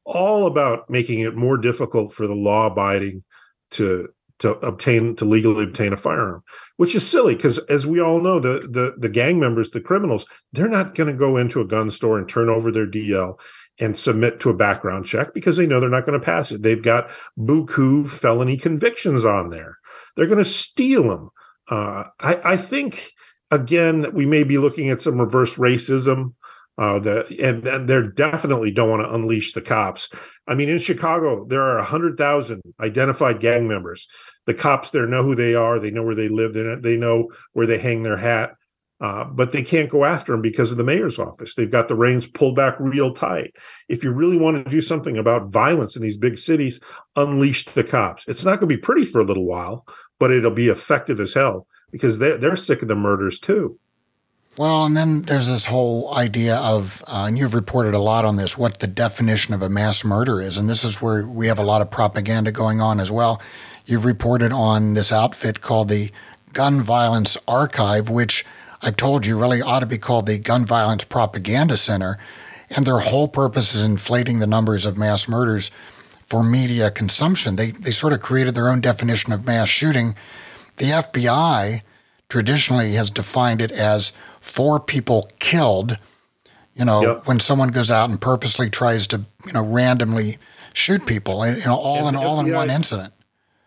[0.04, 3.24] All about making it more difficult for the law abiding
[3.72, 6.44] to to obtain to legally obtain a firearm,
[6.78, 10.28] which is silly because as we all know, the the the gang members, the criminals,
[10.52, 13.40] they're not going to go into a gun store and turn over their DL
[13.80, 16.62] and submit to a background check because they know they're not going to pass it.
[16.62, 19.78] They've got buku felony convictions on there.
[20.16, 21.30] They're going to steal them.
[21.70, 23.12] Uh, I, I think
[23.52, 26.34] again we may be looking at some reverse racism
[26.78, 30.10] uh, and, and they definitely don't want to unleash the cops.
[30.48, 34.08] I mean, in Chicago, there are hundred thousand identified gang members.
[34.46, 35.80] The cops there know who they are.
[35.80, 36.54] They know where they live.
[36.54, 38.52] They they know where they hang their hat.
[39.02, 41.54] Uh, but they can't go after them because of the mayor's office.
[41.54, 43.54] They've got the reins pulled back real tight.
[43.90, 46.80] If you really want to do something about violence in these big cities,
[47.18, 48.26] unleash the cops.
[48.26, 49.86] It's not going to be pretty for a little while,
[50.20, 53.80] but it'll be effective as hell because they're, they're sick of the murders too.
[54.58, 58.38] Well, and then there's this whole idea of, uh, and you've reported a lot on
[58.38, 60.58] this, what the definition of a mass murder is.
[60.58, 63.42] And this is where we have a lot of propaganda going on as well.
[63.86, 66.10] You've reported on this outfit called the
[66.54, 68.46] Gun Violence Archive, which
[68.82, 72.18] I've told you really ought to be called the Gun Violence Propaganda Center.
[72.70, 75.70] And their whole purpose is inflating the numbers of mass murders
[76.26, 77.56] for media consumption.
[77.56, 80.16] They, they sort of created their own definition of mass shooting.
[80.78, 81.82] The FBI
[82.30, 84.12] traditionally has defined it as
[84.42, 85.98] four people killed.
[86.74, 87.28] You know, yep.
[87.28, 90.38] when someone goes out and purposely tries to, you know, randomly
[90.74, 93.14] shoot people, you know, all and in all FBI, in one incident.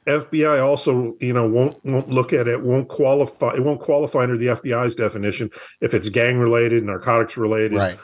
[0.06, 4.36] FBI also, you know, won't won't look at it, won't qualify, it won't qualify under
[4.36, 7.98] the FBI's definition if it's gang related, narcotics related, right.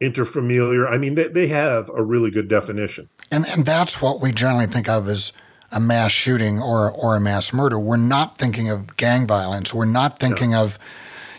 [0.00, 0.90] Interfamiliar.
[0.90, 3.08] I mean, they, they have a really good definition.
[3.30, 5.32] And and that's what we generally think of as
[5.72, 7.78] a mass shooting or or a mass murder.
[7.78, 9.74] We're not thinking of gang violence.
[9.74, 10.64] We're not thinking no.
[10.64, 10.78] of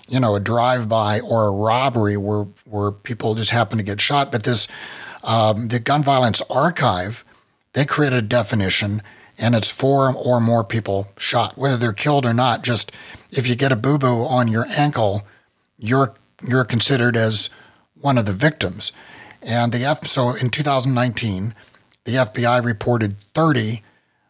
[0.07, 4.01] you know a drive by or a robbery where where people just happen to get
[4.01, 4.31] shot.
[4.31, 4.67] But this
[5.23, 7.23] um, the gun violence archive
[7.73, 9.03] they created a definition
[9.37, 12.63] and it's four or more people shot, whether they're killed or not.
[12.63, 12.91] Just
[13.29, 15.21] if you get a boo boo on your ankle,
[15.77, 17.49] you're you're considered as
[18.01, 18.91] one of the victims.
[19.41, 21.55] And the F so in 2019,
[22.05, 23.83] the FBI reported 30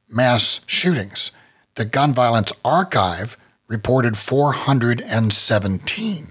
[0.09, 1.31] mass shootings.
[1.75, 6.27] The Gun Violence Archive reported 417.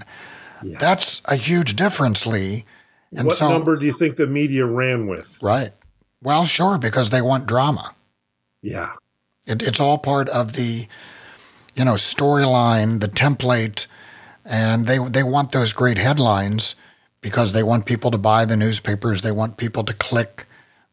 [0.62, 0.78] Yeah.
[0.78, 2.64] That's a huge difference, Lee.
[3.16, 5.38] And what so, number do you think the media ran with?
[5.40, 5.72] Right.
[6.22, 7.94] Well, sure, because they want drama.
[8.62, 8.94] Yeah.
[9.46, 10.88] It, it's all part of the,
[11.74, 13.86] you know, storyline, the template,
[14.44, 16.74] and they they want those great headlines
[17.26, 19.22] because they want people to buy the newspapers.
[19.22, 20.46] They want people to click.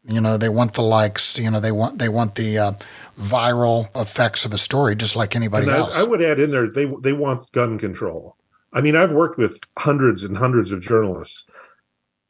[0.03, 1.37] You know, they want the likes.
[1.37, 2.71] You know, they want they want the uh,
[3.19, 5.95] viral effects of a story, just like anybody and else.
[5.95, 8.35] I, I would add in there they they want gun control.
[8.73, 11.45] I mean, I've worked with hundreds and hundreds of journalists.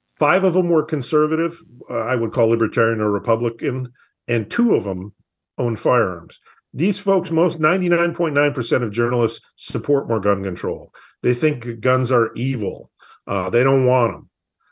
[0.06, 1.58] Five of them were conservative,
[1.90, 3.94] uh, I would call libertarian or Republican,
[4.28, 5.14] and two of them
[5.58, 6.42] own firearms.
[6.74, 10.92] These folks, most 99.9% of journalists support more gun control.
[11.22, 12.92] They think guns are evil.
[13.28, 14.30] Uh, they don't want them.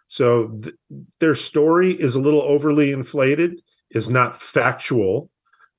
[0.07, 0.75] So th-
[1.19, 5.29] their story is a little overly inflated, is not factual.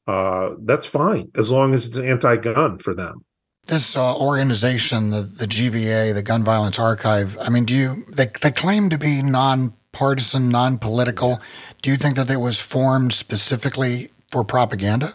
[0.07, 3.25] Uh, that's fine as long as it's anti-gun for them.
[3.67, 7.39] This uh, organization, the, the GVA, the Gun Violence Archive.
[7.41, 11.41] I mean, do you they they claim to be non-partisan, non-political?
[11.81, 15.15] Do you think that it was formed specifically for propaganda?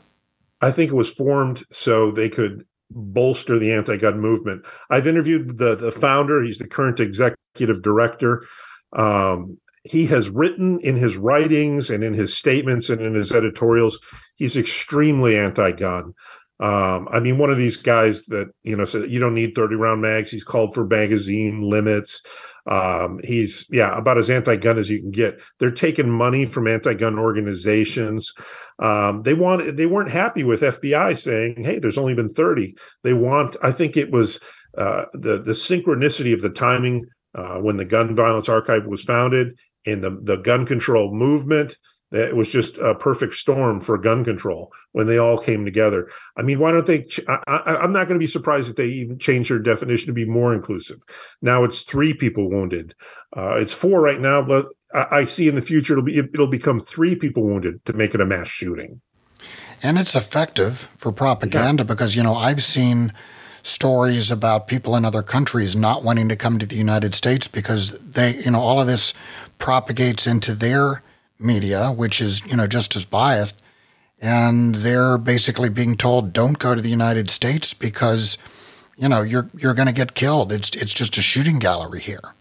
[0.62, 4.66] I think it was formed so they could bolster the anti-gun movement.
[4.90, 6.44] I've interviewed the the founder.
[6.44, 8.46] He's the current executive director.
[8.94, 14.00] Um, he has written in his writings and in his statements and in his editorials.
[14.36, 16.14] He's extremely anti-gun.
[16.60, 19.76] Um, I mean, one of these guys that you know said you don't need thirty
[19.76, 20.32] round mags.
[20.32, 22.24] He's called for magazine limits.
[22.66, 25.40] Um, he's yeah about as anti-gun as you can get.
[25.60, 28.34] They're taking money from anti-gun organizations.
[28.80, 33.14] Um, they want they weren't happy with FBI saying, "Hey, there's only been 30." They
[33.14, 33.56] want.
[33.62, 34.40] I think it was
[34.78, 39.58] uh, the the synchronicity of the timing uh, when the Gun Violence Archive was founded
[39.86, 41.78] and the the gun control movement
[42.12, 46.10] it was just a perfect storm for gun control when they all came together.
[46.38, 47.04] I mean, why don't they?
[47.04, 50.14] Ch- I, am not going to be surprised if they even change their definition to
[50.14, 51.00] be more inclusive.
[51.42, 52.96] Now it's three people wounded.
[53.36, 56.48] Uh, it's four right now, but I, I see in the future it'll be it'll
[56.48, 59.02] become three people wounded to make it a mass shooting.
[59.84, 61.88] And it's effective for propaganda yeah.
[61.88, 63.14] because you know I've seen
[63.64, 67.92] stories about people in other countries not wanting to come to the United States because
[68.00, 69.14] they, you know, all of this
[69.58, 71.04] propagates into their
[71.40, 73.62] media, which is, you know, just as biased.
[74.20, 78.38] And they're basically being told, don't go to the United States because,
[78.98, 80.52] you know, you're you're going to get killed.
[80.52, 82.34] It's it's just a shooting gallery here.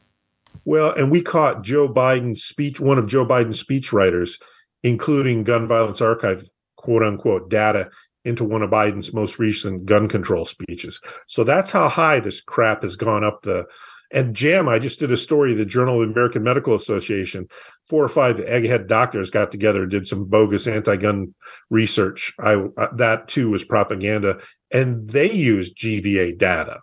[0.64, 4.40] Well, and we caught Joe Biden's speech, one of Joe Biden's speechwriters,
[4.82, 7.90] including Gun Violence Archive, quote unquote, data
[8.24, 11.00] into one of Biden's most recent gun control speeches.
[11.28, 13.66] So that's how high this crap has gone up the
[14.12, 17.48] and JAMA, I just did a story, the Journal of the American Medical Association.
[17.88, 21.34] Four or five egghead doctors got together and did some bogus anti-gun
[21.70, 22.32] research.
[22.38, 24.40] I that too was propaganda,
[24.70, 26.80] and they used GVA data.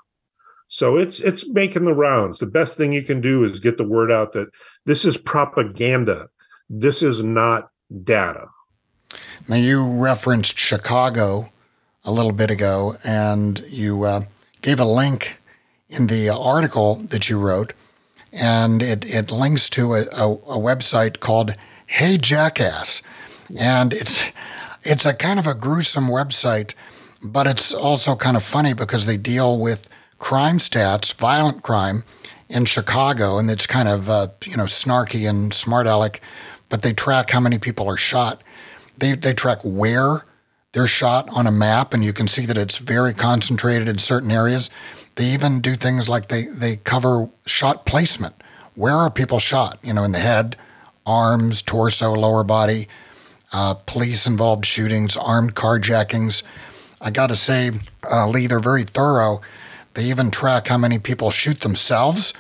[0.68, 2.40] So it's it's making the rounds.
[2.40, 4.50] The best thing you can do is get the word out that
[4.86, 6.30] this is propaganda.
[6.70, 7.70] This is not
[8.04, 8.48] data.
[9.48, 11.52] Now you referenced Chicago
[12.04, 14.26] a little bit ago, and you uh,
[14.62, 15.40] gave a link
[15.94, 17.74] in the article that you wrote,
[18.32, 23.02] and it, it links to a, a, a website called Hey Jackass,
[23.58, 24.24] and it's
[24.84, 26.74] it's a kind of a gruesome website,
[27.22, 32.04] but it's also kind of funny because they deal with crime stats, violent crime
[32.50, 36.22] in Chicago, and it's kind of uh, you know snarky and smart aleck,
[36.70, 38.44] but they track how many people are shot.
[38.98, 40.26] They they track where
[40.72, 44.32] they're shot on a map, and you can see that it's very concentrated in certain
[44.32, 44.70] areas.
[45.16, 48.36] They even do things like they, they cover shot placement.
[48.76, 49.78] Where are people shot?
[49.84, 50.58] You know, in the head,
[51.06, 52.88] arms, torso, lower body,
[53.52, 56.42] uh, police involved shootings, armed carjackings.
[57.00, 57.72] I got to say,
[58.12, 59.42] uh, Lee, they're very thorough.
[59.94, 62.34] They even track how many people shoot themselves,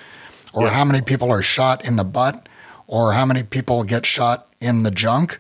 [0.53, 0.73] or yeah.
[0.73, 2.49] how many people are shot in the butt,
[2.87, 5.39] or how many people get shot in the junk,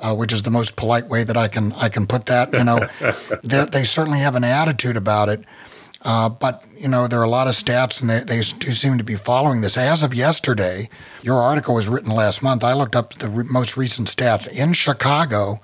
[0.00, 2.52] uh, which is the most polite way that I can I can put that.
[2.52, 2.86] You know,
[3.42, 5.42] they certainly have an attitude about it.
[6.04, 8.98] Uh, but you know there are a lot of stats, and they, they do seem
[8.98, 9.76] to be following this.
[9.78, 10.90] As of yesterday,
[11.22, 12.62] your article was written last month.
[12.62, 15.60] I looked up the re- most recent stats in Chicago.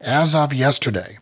[0.00, 1.18] As of yesterday,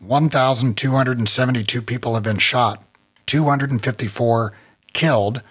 [0.00, 2.82] 1,272 people have been shot,
[3.26, 4.52] 254
[4.92, 5.42] killed,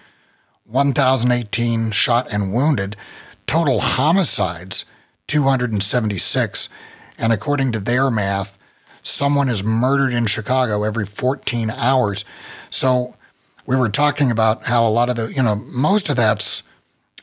[0.66, 2.96] 1,018 shot and wounded.
[3.48, 4.84] Total homicides
[5.28, 6.70] 276.
[7.18, 8.58] And according to their math,
[9.06, 12.26] someone is murdered in Chicago every 14 hours.
[12.70, 13.16] So
[13.66, 16.64] we were talking about how a lot of the, you know, most of that's,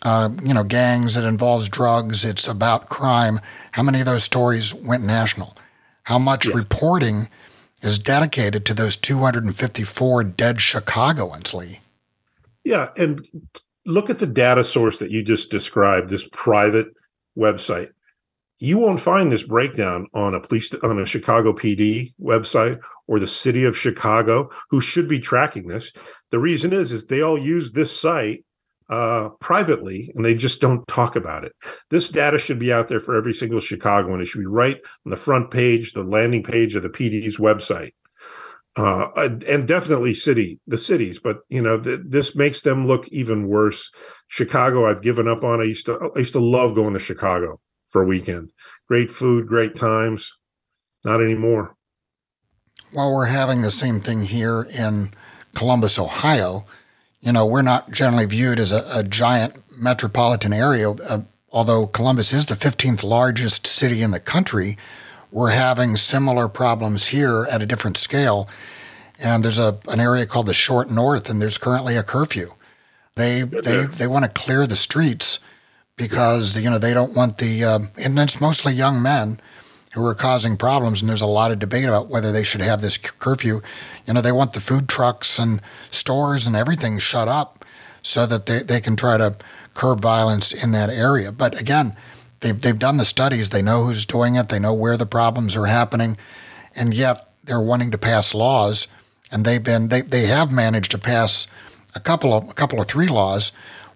[0.03, 3.41] uh, you know, gangs, it involves drugs, it's about crime.
[3.73, 5.57] How many of those stories went national?
[6.05, 6.55] How much yeah.
[6.55, 7.29] reporting
[7.83, 11.81] is dedicated to those 254 dead Chicagoans, Lee?
[12.65, 12.91] Yeah.
[12.97, 13.27] And
[13.85, 16.95] look at the data source that you just described, this private
[17.37, 17.91] website.
[18.63, 23.27] You won't find this breakdown on a police on a Chicago PD website or the
[23.27, 25.93] city of Chicago, who should be tracking this.
[26.31, 28.45] The reason is is they all use this site
[28.89, 31.53] uh, privately and they just don't talk about it.
[31.91, 34.21] This data should be out there for every single Chicagoan.
[34.21, 37.93] It should be right on the front page, the landing page of the PD's website
[38.77, 39.09] uh,
[39.47, 43.91] and definitely city the cities but you know th- this makes them look even worse
[44.29, 47.61] chicago i've given up on i used to i used to love going to chicago
[47.93, 48.51] for a weekend
[48.89, 50.33] great food great times
[51.05, 51.77] not anymore
[52.93, 55.13] While we're having the same thing here in
[55.55, 56.65] columbus ohio
[57.21, 62.33] you know we're not generally viewed as a, a giant metropolitan area uh, although columbus
[62.33, 64.79] is the 15th largest city in the country
[65.33, 68.49] we're having similar problems here at a different scale.
[69.19, 72.53] And there's a an area called the Short North, and there's currently a curfew.
[73.15, 75.39] They they they want to clear the streets
[75.97, 79.41] because you know they don't want the uh, and it's mostly young men
[79.95, 81.03] who are causing problems.
[81.03, 83.61] And there's a lot of debate about whether they should have this curfew.
[84.07, 87.65] You know, they want the food trucks and stores and everything shut up
[88.03, 89.37] so that they, they can try to
[89.75, 91.31] curb violence in that area.
[91.31, 91.95] But again,
[92.43, 93.51] They've, they've done the studies.
[93.51, 94.49] They know who's doing it.
[94.49, 96.19] They know where the problems are happening.
[96.75, 98.89] And yet they're wanting to pass laws.
[99.31, 101.47] And they've been, they, they have managed to pass
[101.95, 103.53] a couple of, a couple of three laws,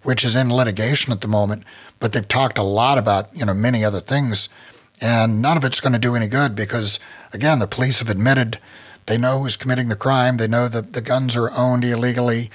[0.07, 1.65] which is in litigation at the moment.
[1.99, 4.49] But they've talked a lot about, you know, many other things.
[5.01, 7.01] And none of it's going to do any good because,
[7.33, 8.59] again, the police have admitted
[9.07, 10.37] they know who's committing the crime.
[10.37, 12.51] They know that the guns are owned illegally.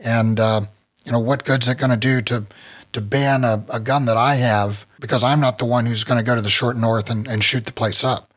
[0.00, 0.62] And, uh,
[1.04, 2.46] you know, what good's it going to do to
[2.94, 6.18] to ban a, a gun that I have because I'm not the one who's going
[6.18, 8.32] to go to the short north and, and shoot the place up.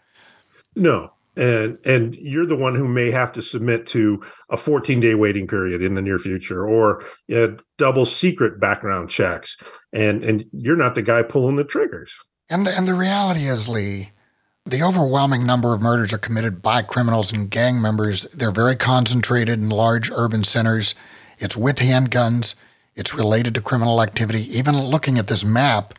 [0.76, 1.12] No.
[1.38, 5.48] And and you're the one who may have to submit to a 14 day waiting
[5.48, 9.56] period in the near future, or uh, double secret background checks,
[9.94, 12.14] and and you're not the guy pulling the triggers.
[12.50, 14.12] And the, and the reality is, Lee,
[14.66, 18.24] the overwhelming number of murders are committed by criminals and gang members.
[18.34, 20.96] They're very concentrated in large urban centers.
[21.40, 22.56] It's with handguns.
[22.96, 24.42] It's related to criminal activity.
[24.58, 25.94] Even looking at this map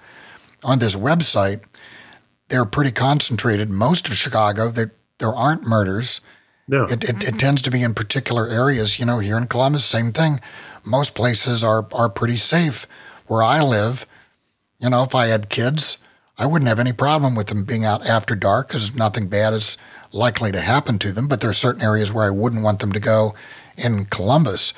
[0.65, 1.61] on this website,
[2.49, 3.71] they're pretty concentrated.
[3.71, 6.21] Most of Chicago, there, there aren't murders.
[6.67, 6.85] No.
[6.85, 8.99] It, it, it, tends to be in particular areas.
[8.99, 10.41] You know, here in Columbus, same thing.
[10.85, 12.87] Most places are, are pretty safe.
[13.27, 14.07] Where I live,
[14.79, 15.99] you know, if I had kids,
[16.37, 19.77] I wouldn't have any problem with them being out after dark because nothing bad is
[20.13, 21.27] likely to happen to them.
[21.27, 23.35] But there are certain areas where I wouldn't want them to go
[23.77, 24.73] in Columbus.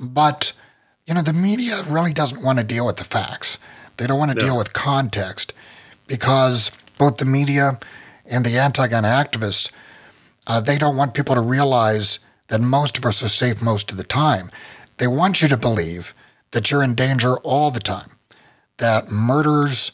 [0.00, 0.52] But
[1.06, 3.58] you know, the media really doesn't want to deal with the facts.
[3.96, 4.44] They don't want to no.
[4.44, 5.52] deal with context
[6.06, 7.78] because both the media
[8.28, 9.70] and the anti-gun activists,
[10.46, 13.96] uh, they don't want people to realize that most of us are safe most of
[13.96, 14.50] the time.
[14.98, 16.14] They want you to believe
[16.52, 18.10] that you're in danger all the time,
[18.78, 19.92] that murders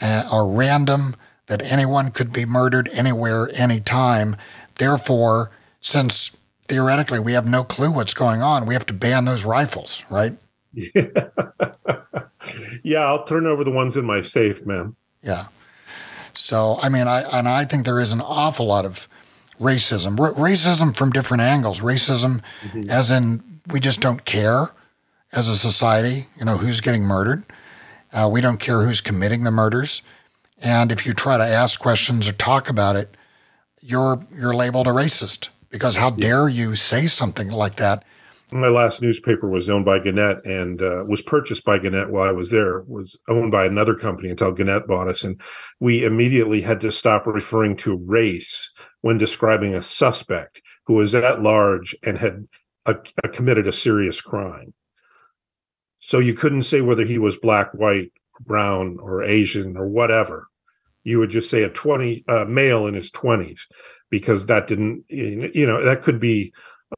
[0.00, 4.36] uh, are random, that anyone could be murdered anywhere, anytime.
[4.78, 6.36] Therefore, since
[6.70, 8.64] theoretically we have no clue what's going on.
[8.64, 10.32] We have to ban those rifles, right?
[10.72, 11.02] Yeah.
[12.84, 14.94] yeah, I'll turn over the ones in my safe, man.
[15.22, 15.46] Yeah.
[16.34, 19.08] So, I mean, I and I think there is an awful lot of
[19.58, 21.80] racism, R- racism from different angles.
[21.80, 22.90] Racism, mm-hmm.
[22.90, 24.70] as in we just don't care
[25.32, 26.26] as a society.
[26.38, 27.44] You know, who's getting murdered?
[28.12, 30.02] Uh, we don't care who's committing the murders.
[30.62, 33.16] And if you try to ask questions or talk about it,
[33.80, 38.04] you're you're labeled a racist because how dare you say something like that?
[38.52, 42.32] My last newspaper was owned by Gannett and uh, was purchased by Gannett while I
[42.32, 42.80] was there.
[42.82, 45.40] Was owned by another company until Gannett bought us, and
[45.78, 48.72] we immediately had to stop referring to race
[49.02, 52.46] when describing a suspect who was at large and had
[52.86, 54.74] a, a committed a serious crime.
[56.00, 60.48] So you couldn't say whether he was black, white, brown, or Asian or whatever.
[61.04, 63.62] you would just say a 20 uh, male in his 20s
[64.10, 66.52] because that didn't you know that could be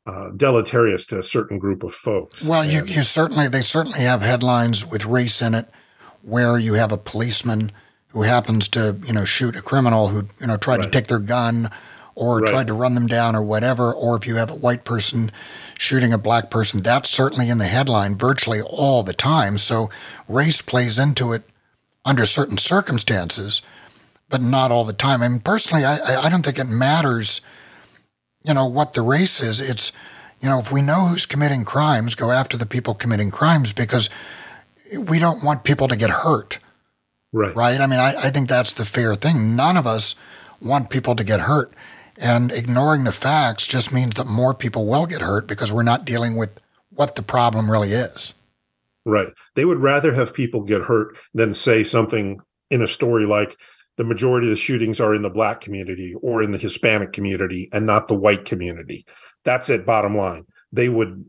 [0.06, 2.44] uh, deleterious to a certain group of folks.
[2.44, 5.68] Well, you, you certainly they certainly have headlines with race in it,
[6.22, 7.72] where you have a policeman
[8.08, 10.84] who happens to you know shoot a criminal who you know tried right.
[10.84, 11.70] to take their gun
[12.14, 12.48] or right.
[12.48, 15.30] tried to run them down or whatever, or if you have a white person
[15.78, 19.56] shooting a black person, that's certainly in the headline virtually all the time.
[19.56, 19.90] So
[20.28, 21.42] race plays into it
[22.04, 23.62] under certain circumstances,
[24.28, 25.22] but not all the time.
[25.22, 27.40] I mean, personally, I, I don't think it matters
[28.44, 29.60] you know, what the race is.
[29.60, 29.92] It's,
[30.40, 34.10] you know, if we know who's committing crimes, go after the people committing crimes because
[34.96, 36.58] we don't want people to get hurt.
[37.32, 37.54] Right.
[37.54, 37.80] Right.
[37.80, 39.56] I mean, I, I think that's the fair thing.
[39.56, 40.14] None of us
[40.60, 41.72] want people to get hurt.
[42.18, 46.04] And ignoring the facts just means that more people will get hurt because we're not
[46.04, 48.34] dealing with what the problem really is.
[49.04, 49.28] Right.
[49.54, 52.40] They would rather have people get hurt than say something
[52.70, 53.58] in a story like,
[53.96, 57.68] the majority of the shootings are in the black community or in the Hispanic community
[57.72, 59.04] and not the white community.
[59.44, 60.46] That's it, bottom line.
[60.72, 61.24] They would,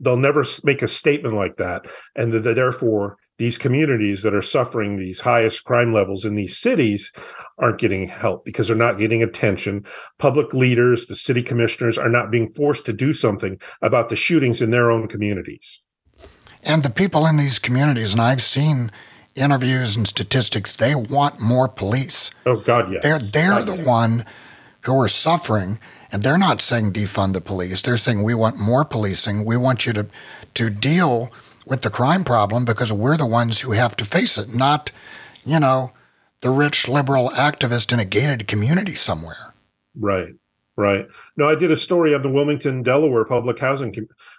[0.00, 1.86] they'll never make a statement like that.
[2.14, 7.10] And therefore, these communities that are suffering these highest crime levels in these cities
[7.58, 9.84] aren't getting help because they're not getting attention.
[10.18, 14.60] Public leaders, the city commissioners are not being forced to do something about the shootings
[14.60, 15.80] in their own communities.
[16.62, 18.92] And the people in these communities, and I've seen
[19.34, 22.30] interviews and statistics, they want more police.
[22.46, 23.02] Oh God, yes.
[23.02, 23.84] They're they're God, the yeah.
[23.84, 24.24] one
[24.82, 25.78] who are suffering,
[26.10, 27.82] and they're not saying defund the police.
[27.82, 29.44] They're saying we want more policing.
[29.44, 30.06] We want you to
[30.54, 31.32] to deal
[31.66, 34.90] with the crime problem because we're the ones who have to face it, not,
[35.44, 35.92] you know,
[36.40, 39.54] the rich liberal activist in a gated community somewhere.
[39.94, 40.34] Right.
[40.76, 41.06] Right.
[41.36, 43.94] No, I did a story on the Wilmington, Delaware public housing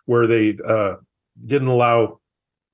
[0.06, 0.96] where they uh,
[1.46, 2.20] didn't allow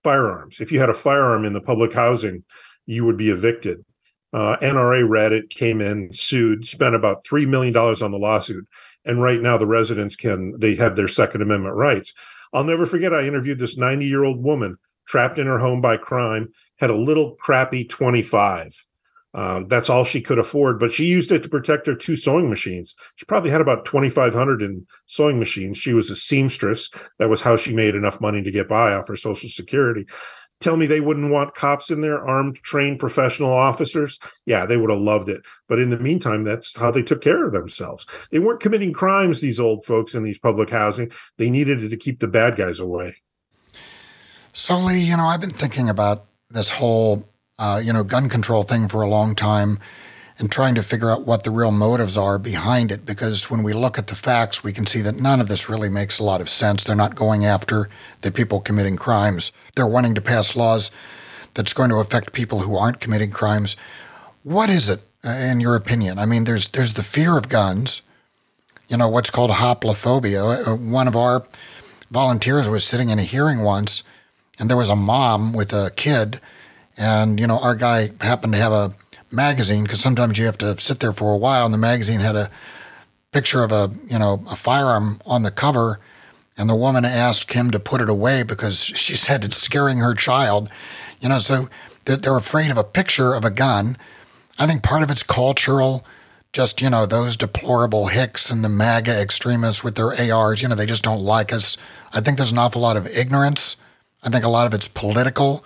[0.04, 0.60] firearms.
[0.60, 2.44] If you had a firearm in the public housing,
[2.86, 3.86] you would be evicted.
[4.32, 8.68] Uh, NRA read it, came in, sued, spent about three million dollars on the lawsuit,
[9.04, 12.14] and right now the residents can they have their Second Amendment rights.
[12.54, 13.14] I'll never forget.
[13.14, 14.78] I interviewed this 90 year old woman
[15.08, 18.86] trapped in her home by crime, had a little crappy 25.
[19.34, 22.50] Uh, that's all she could afford, but she used it to protect her two sewing
[22.50, 22.96] machines.
[23.16, 25.78] She probably had about 2,500 in sewing machines.
[25.78, 26.90] She was a seamstress.
[27.20, 30.08] That was how she made enough money to get by off her Social Security.
[30.60, 34.20] Tell me they wouldn't want cops in there, armed, trained professional officers.
[34.46, 35.42] Yeah, they would have loved it.
[35.70, 38.06] But in the meantime, that's how they took care of themselves.
[38.32, 41.12] They weren't committing crimes, these old folks in these public housing.
[41.38, 43.22] They needed it to keep the bad guys away.
[44.52, 47.29] So, Lee, you know, I've been thinking about this whole
[47.60, 49.78] uh, you know, gun control thing for a long time
[50.40, 53.06] and trying to figure out what the real motives are behind it.
[53.06, 55.90] Because when we look at the facts, we can see that none of this really
[55.90, 56.86] makes a lot of sense.
[56.86, 57.90] They're not going after
[58.22, 60.90] the people committing crimes, they're wanting to pass laws
[61.54, 63.76] that's going to affect people who aren't committing crimes.
[64.44, 66.18] What is it, uh, in your opinion?
[66.18, 68.02] I mean, there's there's the fear of guns.
[68.88, 70.68] You know what's called hoplophobia.
[70.68, 71.46] Uh, one of our
[72.10, 74.04] volunteers was sitting in a hearing once,
[74.58, 76.40] and there was a mom with a kid
[77.00, 78.94] and, you know, our guy happened to have a
[79.32, 81.64] magazine because sometimes you have to sit there for a while.
[81.66, 82.52] And the magazine had a
[83.32, 86.00] picture of a, you know, a firearm on the cover.
[86.58, 90.14] And the woman asked him to put it away because she said it's scaring her
[90.14, 90.70] child.
[91.22, 91.70] You know, so
[92.04, 93.98] they're, afraid of a picture of a gun.
[94.58, 96.06] I think part of it's cultural
[96.52, 100.62] just you know those deplorable hicks and the MAGA extremists with their ARs.
[100.62, 101.78] You know they just don't like us.
[102.12, 103.78] I think there's an awful lot of ignorance.
[104.24, 105.64] I think a lot of it's political.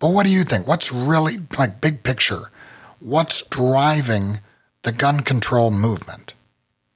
[0.00, 0.66] But what do you think?
[0.66, 2.50] What's really, like, big picture,
[2.98, 4.40] what's driving
[4.82, 6.34] the gun control movement?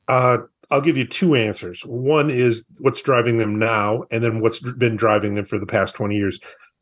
[0.08, 0.38] Uh,
[0.70, 1.82] I'll give you two answers.
[1.82, 5.94] One is what's driving them now, and then what's been driving them for the past
[5.94, 6.40] 20 years.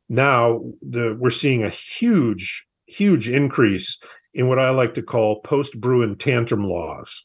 [0.09, 3.99] Now, the we're seeing a huge, huge increase
[4.33, 7.25] in what I like to call post Bruen tantrum laws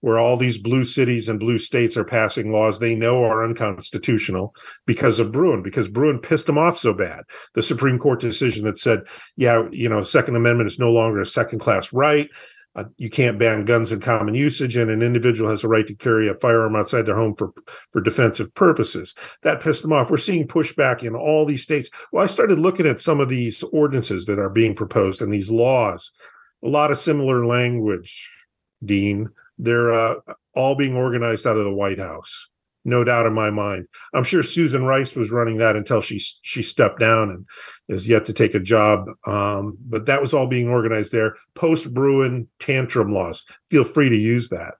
[0.00, 4.54] where all these blue cities and blue states are passing laws they know are unconstitutional
[4.86, 7.24] because of Bruen, because Bruen pissed them off so bad.
[7.54, 9.00] The Supreme Court decision that said,
[9.36, 12.30] yeah, you know, Second Amendment is no longer a second class right.
[12.76, 15.96] Uh, you can't ban guns in common usage, and an individual has a right to
[15.96, 17.50] carry a firearm outside their home for,
[17.92, 19.14] for defensive purposes.
[19.42, 20.10] That pissed them off.
[20.10, 21.90] We're seeing pushback in all these states.
[22.12, 25.50] Well, I started looking at some of these ordinances that are being proposed and these
[25.50, 26.12] laws.
[26.62, 28.30] A lot of similar language,
[28.84, 30.14] Dean they're uh,
[30.54, 32.48] all being organized out of the White House.
[32.84, 33.86] No doubt in my mind.
[34.14, 37.46] I'm sure Susan Rice was running that until she she stepped down and
[37.88, 39.10] is yet to take a job.
[39.26, 41.36] Um, but that was all being organized there.
[41.54, 43.44] Post Bruen tantrum laws.
[43.68, 44.74] Feel free to use that.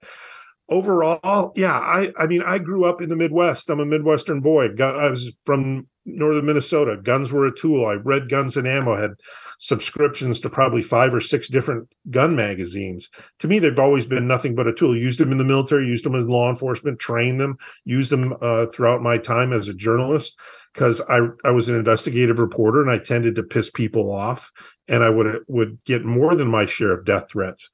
[0.70, 3.68] Overall, yeah, I I mean I grew up in the Midwest.
[3.68, 4.68] I'm a Midwestern boy.
[4.74, 6.96] Got I was from northern Minnesota.
[6.96, 7.86] Guns were a tool.
[7.86, 9.12] I read Guns and Ammo, had
[9.58, 13.10] subscriptions to probably five or six different gun magazines.
[13.40, 14.96] To me, they've always been nothing but a tool.
[14.96, 18.66] Used them in the military, used them in law enforcement, trained them, used them uh,
[18.66, 20.38] throughout my time as a journalist
[20.72, 24.52] because I I was an investigative reporter and I tended to piss people off,
[24.86, 27.70] and I would would get more than my share of death threats.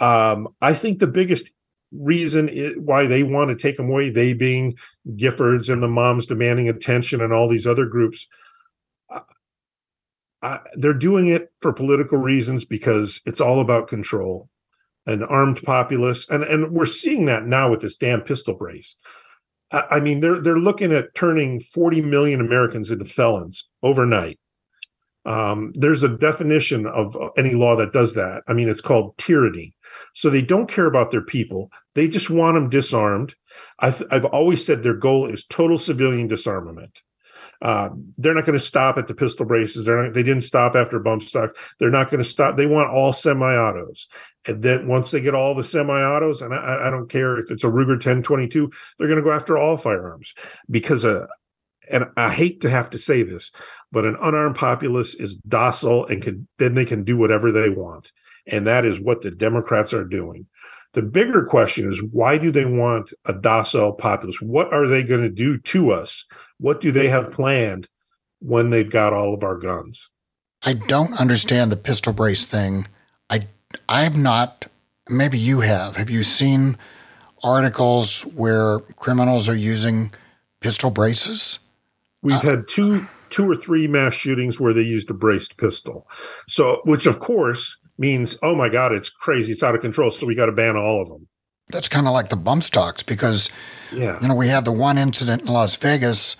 [0.00, 1.50] Um, I think the biggest
[1.96, 4.76] reason why they want to take them away, they being
[5.16, 8.26] Giffords and the moms demanding attention and all these other groups,
[10.42, 14.48] uh, they're doing it for political reasons because it's all about control
[15.06, 18.96] an armed populace and and we're seeing that now with this damn pistol brace
[19.74, 24.38] I mean, they're they're looking at turning 40 million Americans into felons overnight.
[25.24, 28.42] Um, there's a definition of any law that does that.
[28.46, 29.74] I mean, it's called tyranny.
[30.12, 31.70] So they don't care about their people.
[31.94, 33.34] They just want them disarmed.
[33.78, 37.02] I've, I've always said their goal is total civilian disarmament.
[37.62, 39.86] Uh, they're not going to stop at the pistol braces.
[39.86, 41.56] They're not, they didn't stop after bump stock.
[41.78, 42.56] They're not going to stop.
[42.56, 44.08] They want all semi-autos.
[44.46, 47.64] And then once they get all the semi-autos, and I, I don't care if it's
[47.64, 50.34] a Ruger 1022, they're going to go after all firearms
[50.70, 51.26] because uh,
[51.90, 53.50] and I hate to have to say this,
[53.92, 58.12] but an unarmed populace is docile and can then they can do whatever they want.
[58.46, 60.46] And that is what the Democrats are doing.
[60.92, 64.40] The bigger question is why do they want a docile populace?
[64.40, 66.24] What are they going to do to us
[66.58, 67.88] what do they have planned
[68.40, 70.10] when they've got all of our guns?
[70.62, 72.86] I don't understand the pistol brace thing.
[73.30, 73.46] I
[73.88, 74.66] I have not.
[75.08, 75.96] Maybe you have.
[75.96, 76.78] Have you seen
[77.42, 80.12] articles where criminals are using
[80.60, 81.58] pistol braces?
[82.24, 86.08] We've uh, had two two or three mass shootings where they used a braced pistol.
[86.48, 90.10] So, which of course means, oh my God, it's crazy, it's out of control.
[90.10, 91.28] So we got to ban all of them.
[91.70, 93.50] That's kind of like the bump stocks because,
[93.92, 94.20] yeah.
[94.20, 96.36] you know, we had the one incident in Las Vegas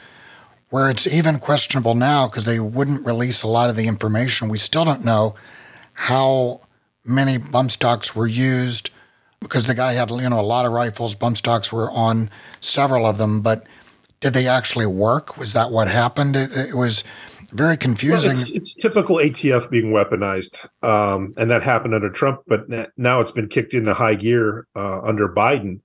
[0.71, 4.49] where it's even questionable now because they wouldn't release a lot of the information.
[4.49, 5.35] We still don't know
[5.95, 6.61] how
[7.05, 8.91] many bump stocks were used
[9.41, 11.15] because the guy had, you know, a lot of rifles.
[11.15, 12.31] Bump stocks were on
[12.61, 13.67] several of them, but
[14.25, 15.37] did they actually work?
[15.37, 16.35] Was that what happened?
[16.35, 17.05] It, it was
[17.53, 18.31] very confusing.
[18.31, 22.63] Well, it's, it's, typical ATF being weaponized, um, and that happened under Trump, but
[22.97, 25.81] now it's been kicked into high gear uh, under Biden.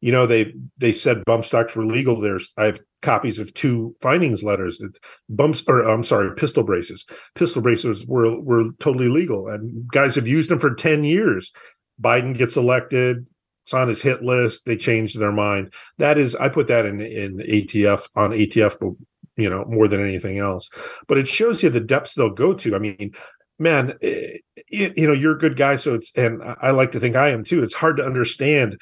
[0.00, 2.18] You know, they they said bump stocks were legal.
[2.18, 7.04] There's I have copies of two findings letters that bumps or I'm sorry, pistol braces.
[7.34, 11.52] Pistol braces were were totally legal, and guys have used them for ten years.
[12.00, 13.26] Biden gets elected,
[13.62, 14.64] it's on his hit list.
[14.66, 15.72] They changed their mind.
[15.98, 18.96] That is, I put that in in ATF on ATF
[19.36, 20.68] you know, more than anything else.
[21.08, 22.74] But it shows you the depths they'll go to.
[22.74, 23.12] I mean,
[23.58, 24.42] man, it,
[24.72, 27.30] eh, you know, you're a good guy, so it's, and I like to think I
[27.30, 27.62] am too.
[27.62, 28.80] It's hard to understand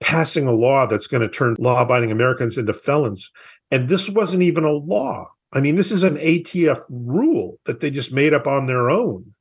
[0.00, 3.30] passing a law that's going to turn law-abiding Americans into felons,
[3.70, 5.30] and this wasn't even a law.
[5.52, 9.34] I mean, this is an ATF rule that they just made up on their own.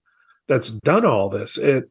[0.48, 1.58] That's done all this.
[1.58, 1.90] It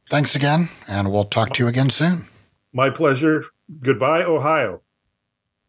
[0.10, 2.26] Thanks again, and we'll talk to you again soon.
[2.72, 3.46] My pleasure.
[3.80, 4.82] Goodbye, Ohio.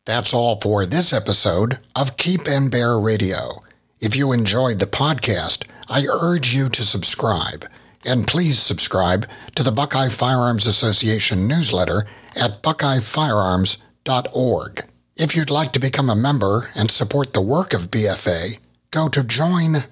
[0.06, 3.62] That's all for this episode of Keep and Bear Radio.
[4.00, 7.64] If you enjoyed the podcast, I urge you to subscribe.
[8.04, 12.04] And please subscribe to the Buckeye Firearms Association newsletter
[12.36, 14.84] at buckeyefirearms.org.
[15.16, 18.58] If you'd like to become a member and support the work of BFA,
[18.90, 19.86] go to joinbfa.org.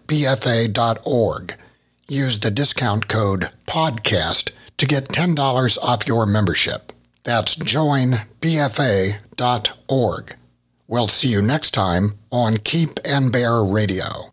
[2.08, 6.91] Use the discount code PODCAST to get $10 off your membership.
[7.24, 8.16] That's joinbfa.org.
[10.88, 14.31] We'll see you next time on Keep and Bear Radio.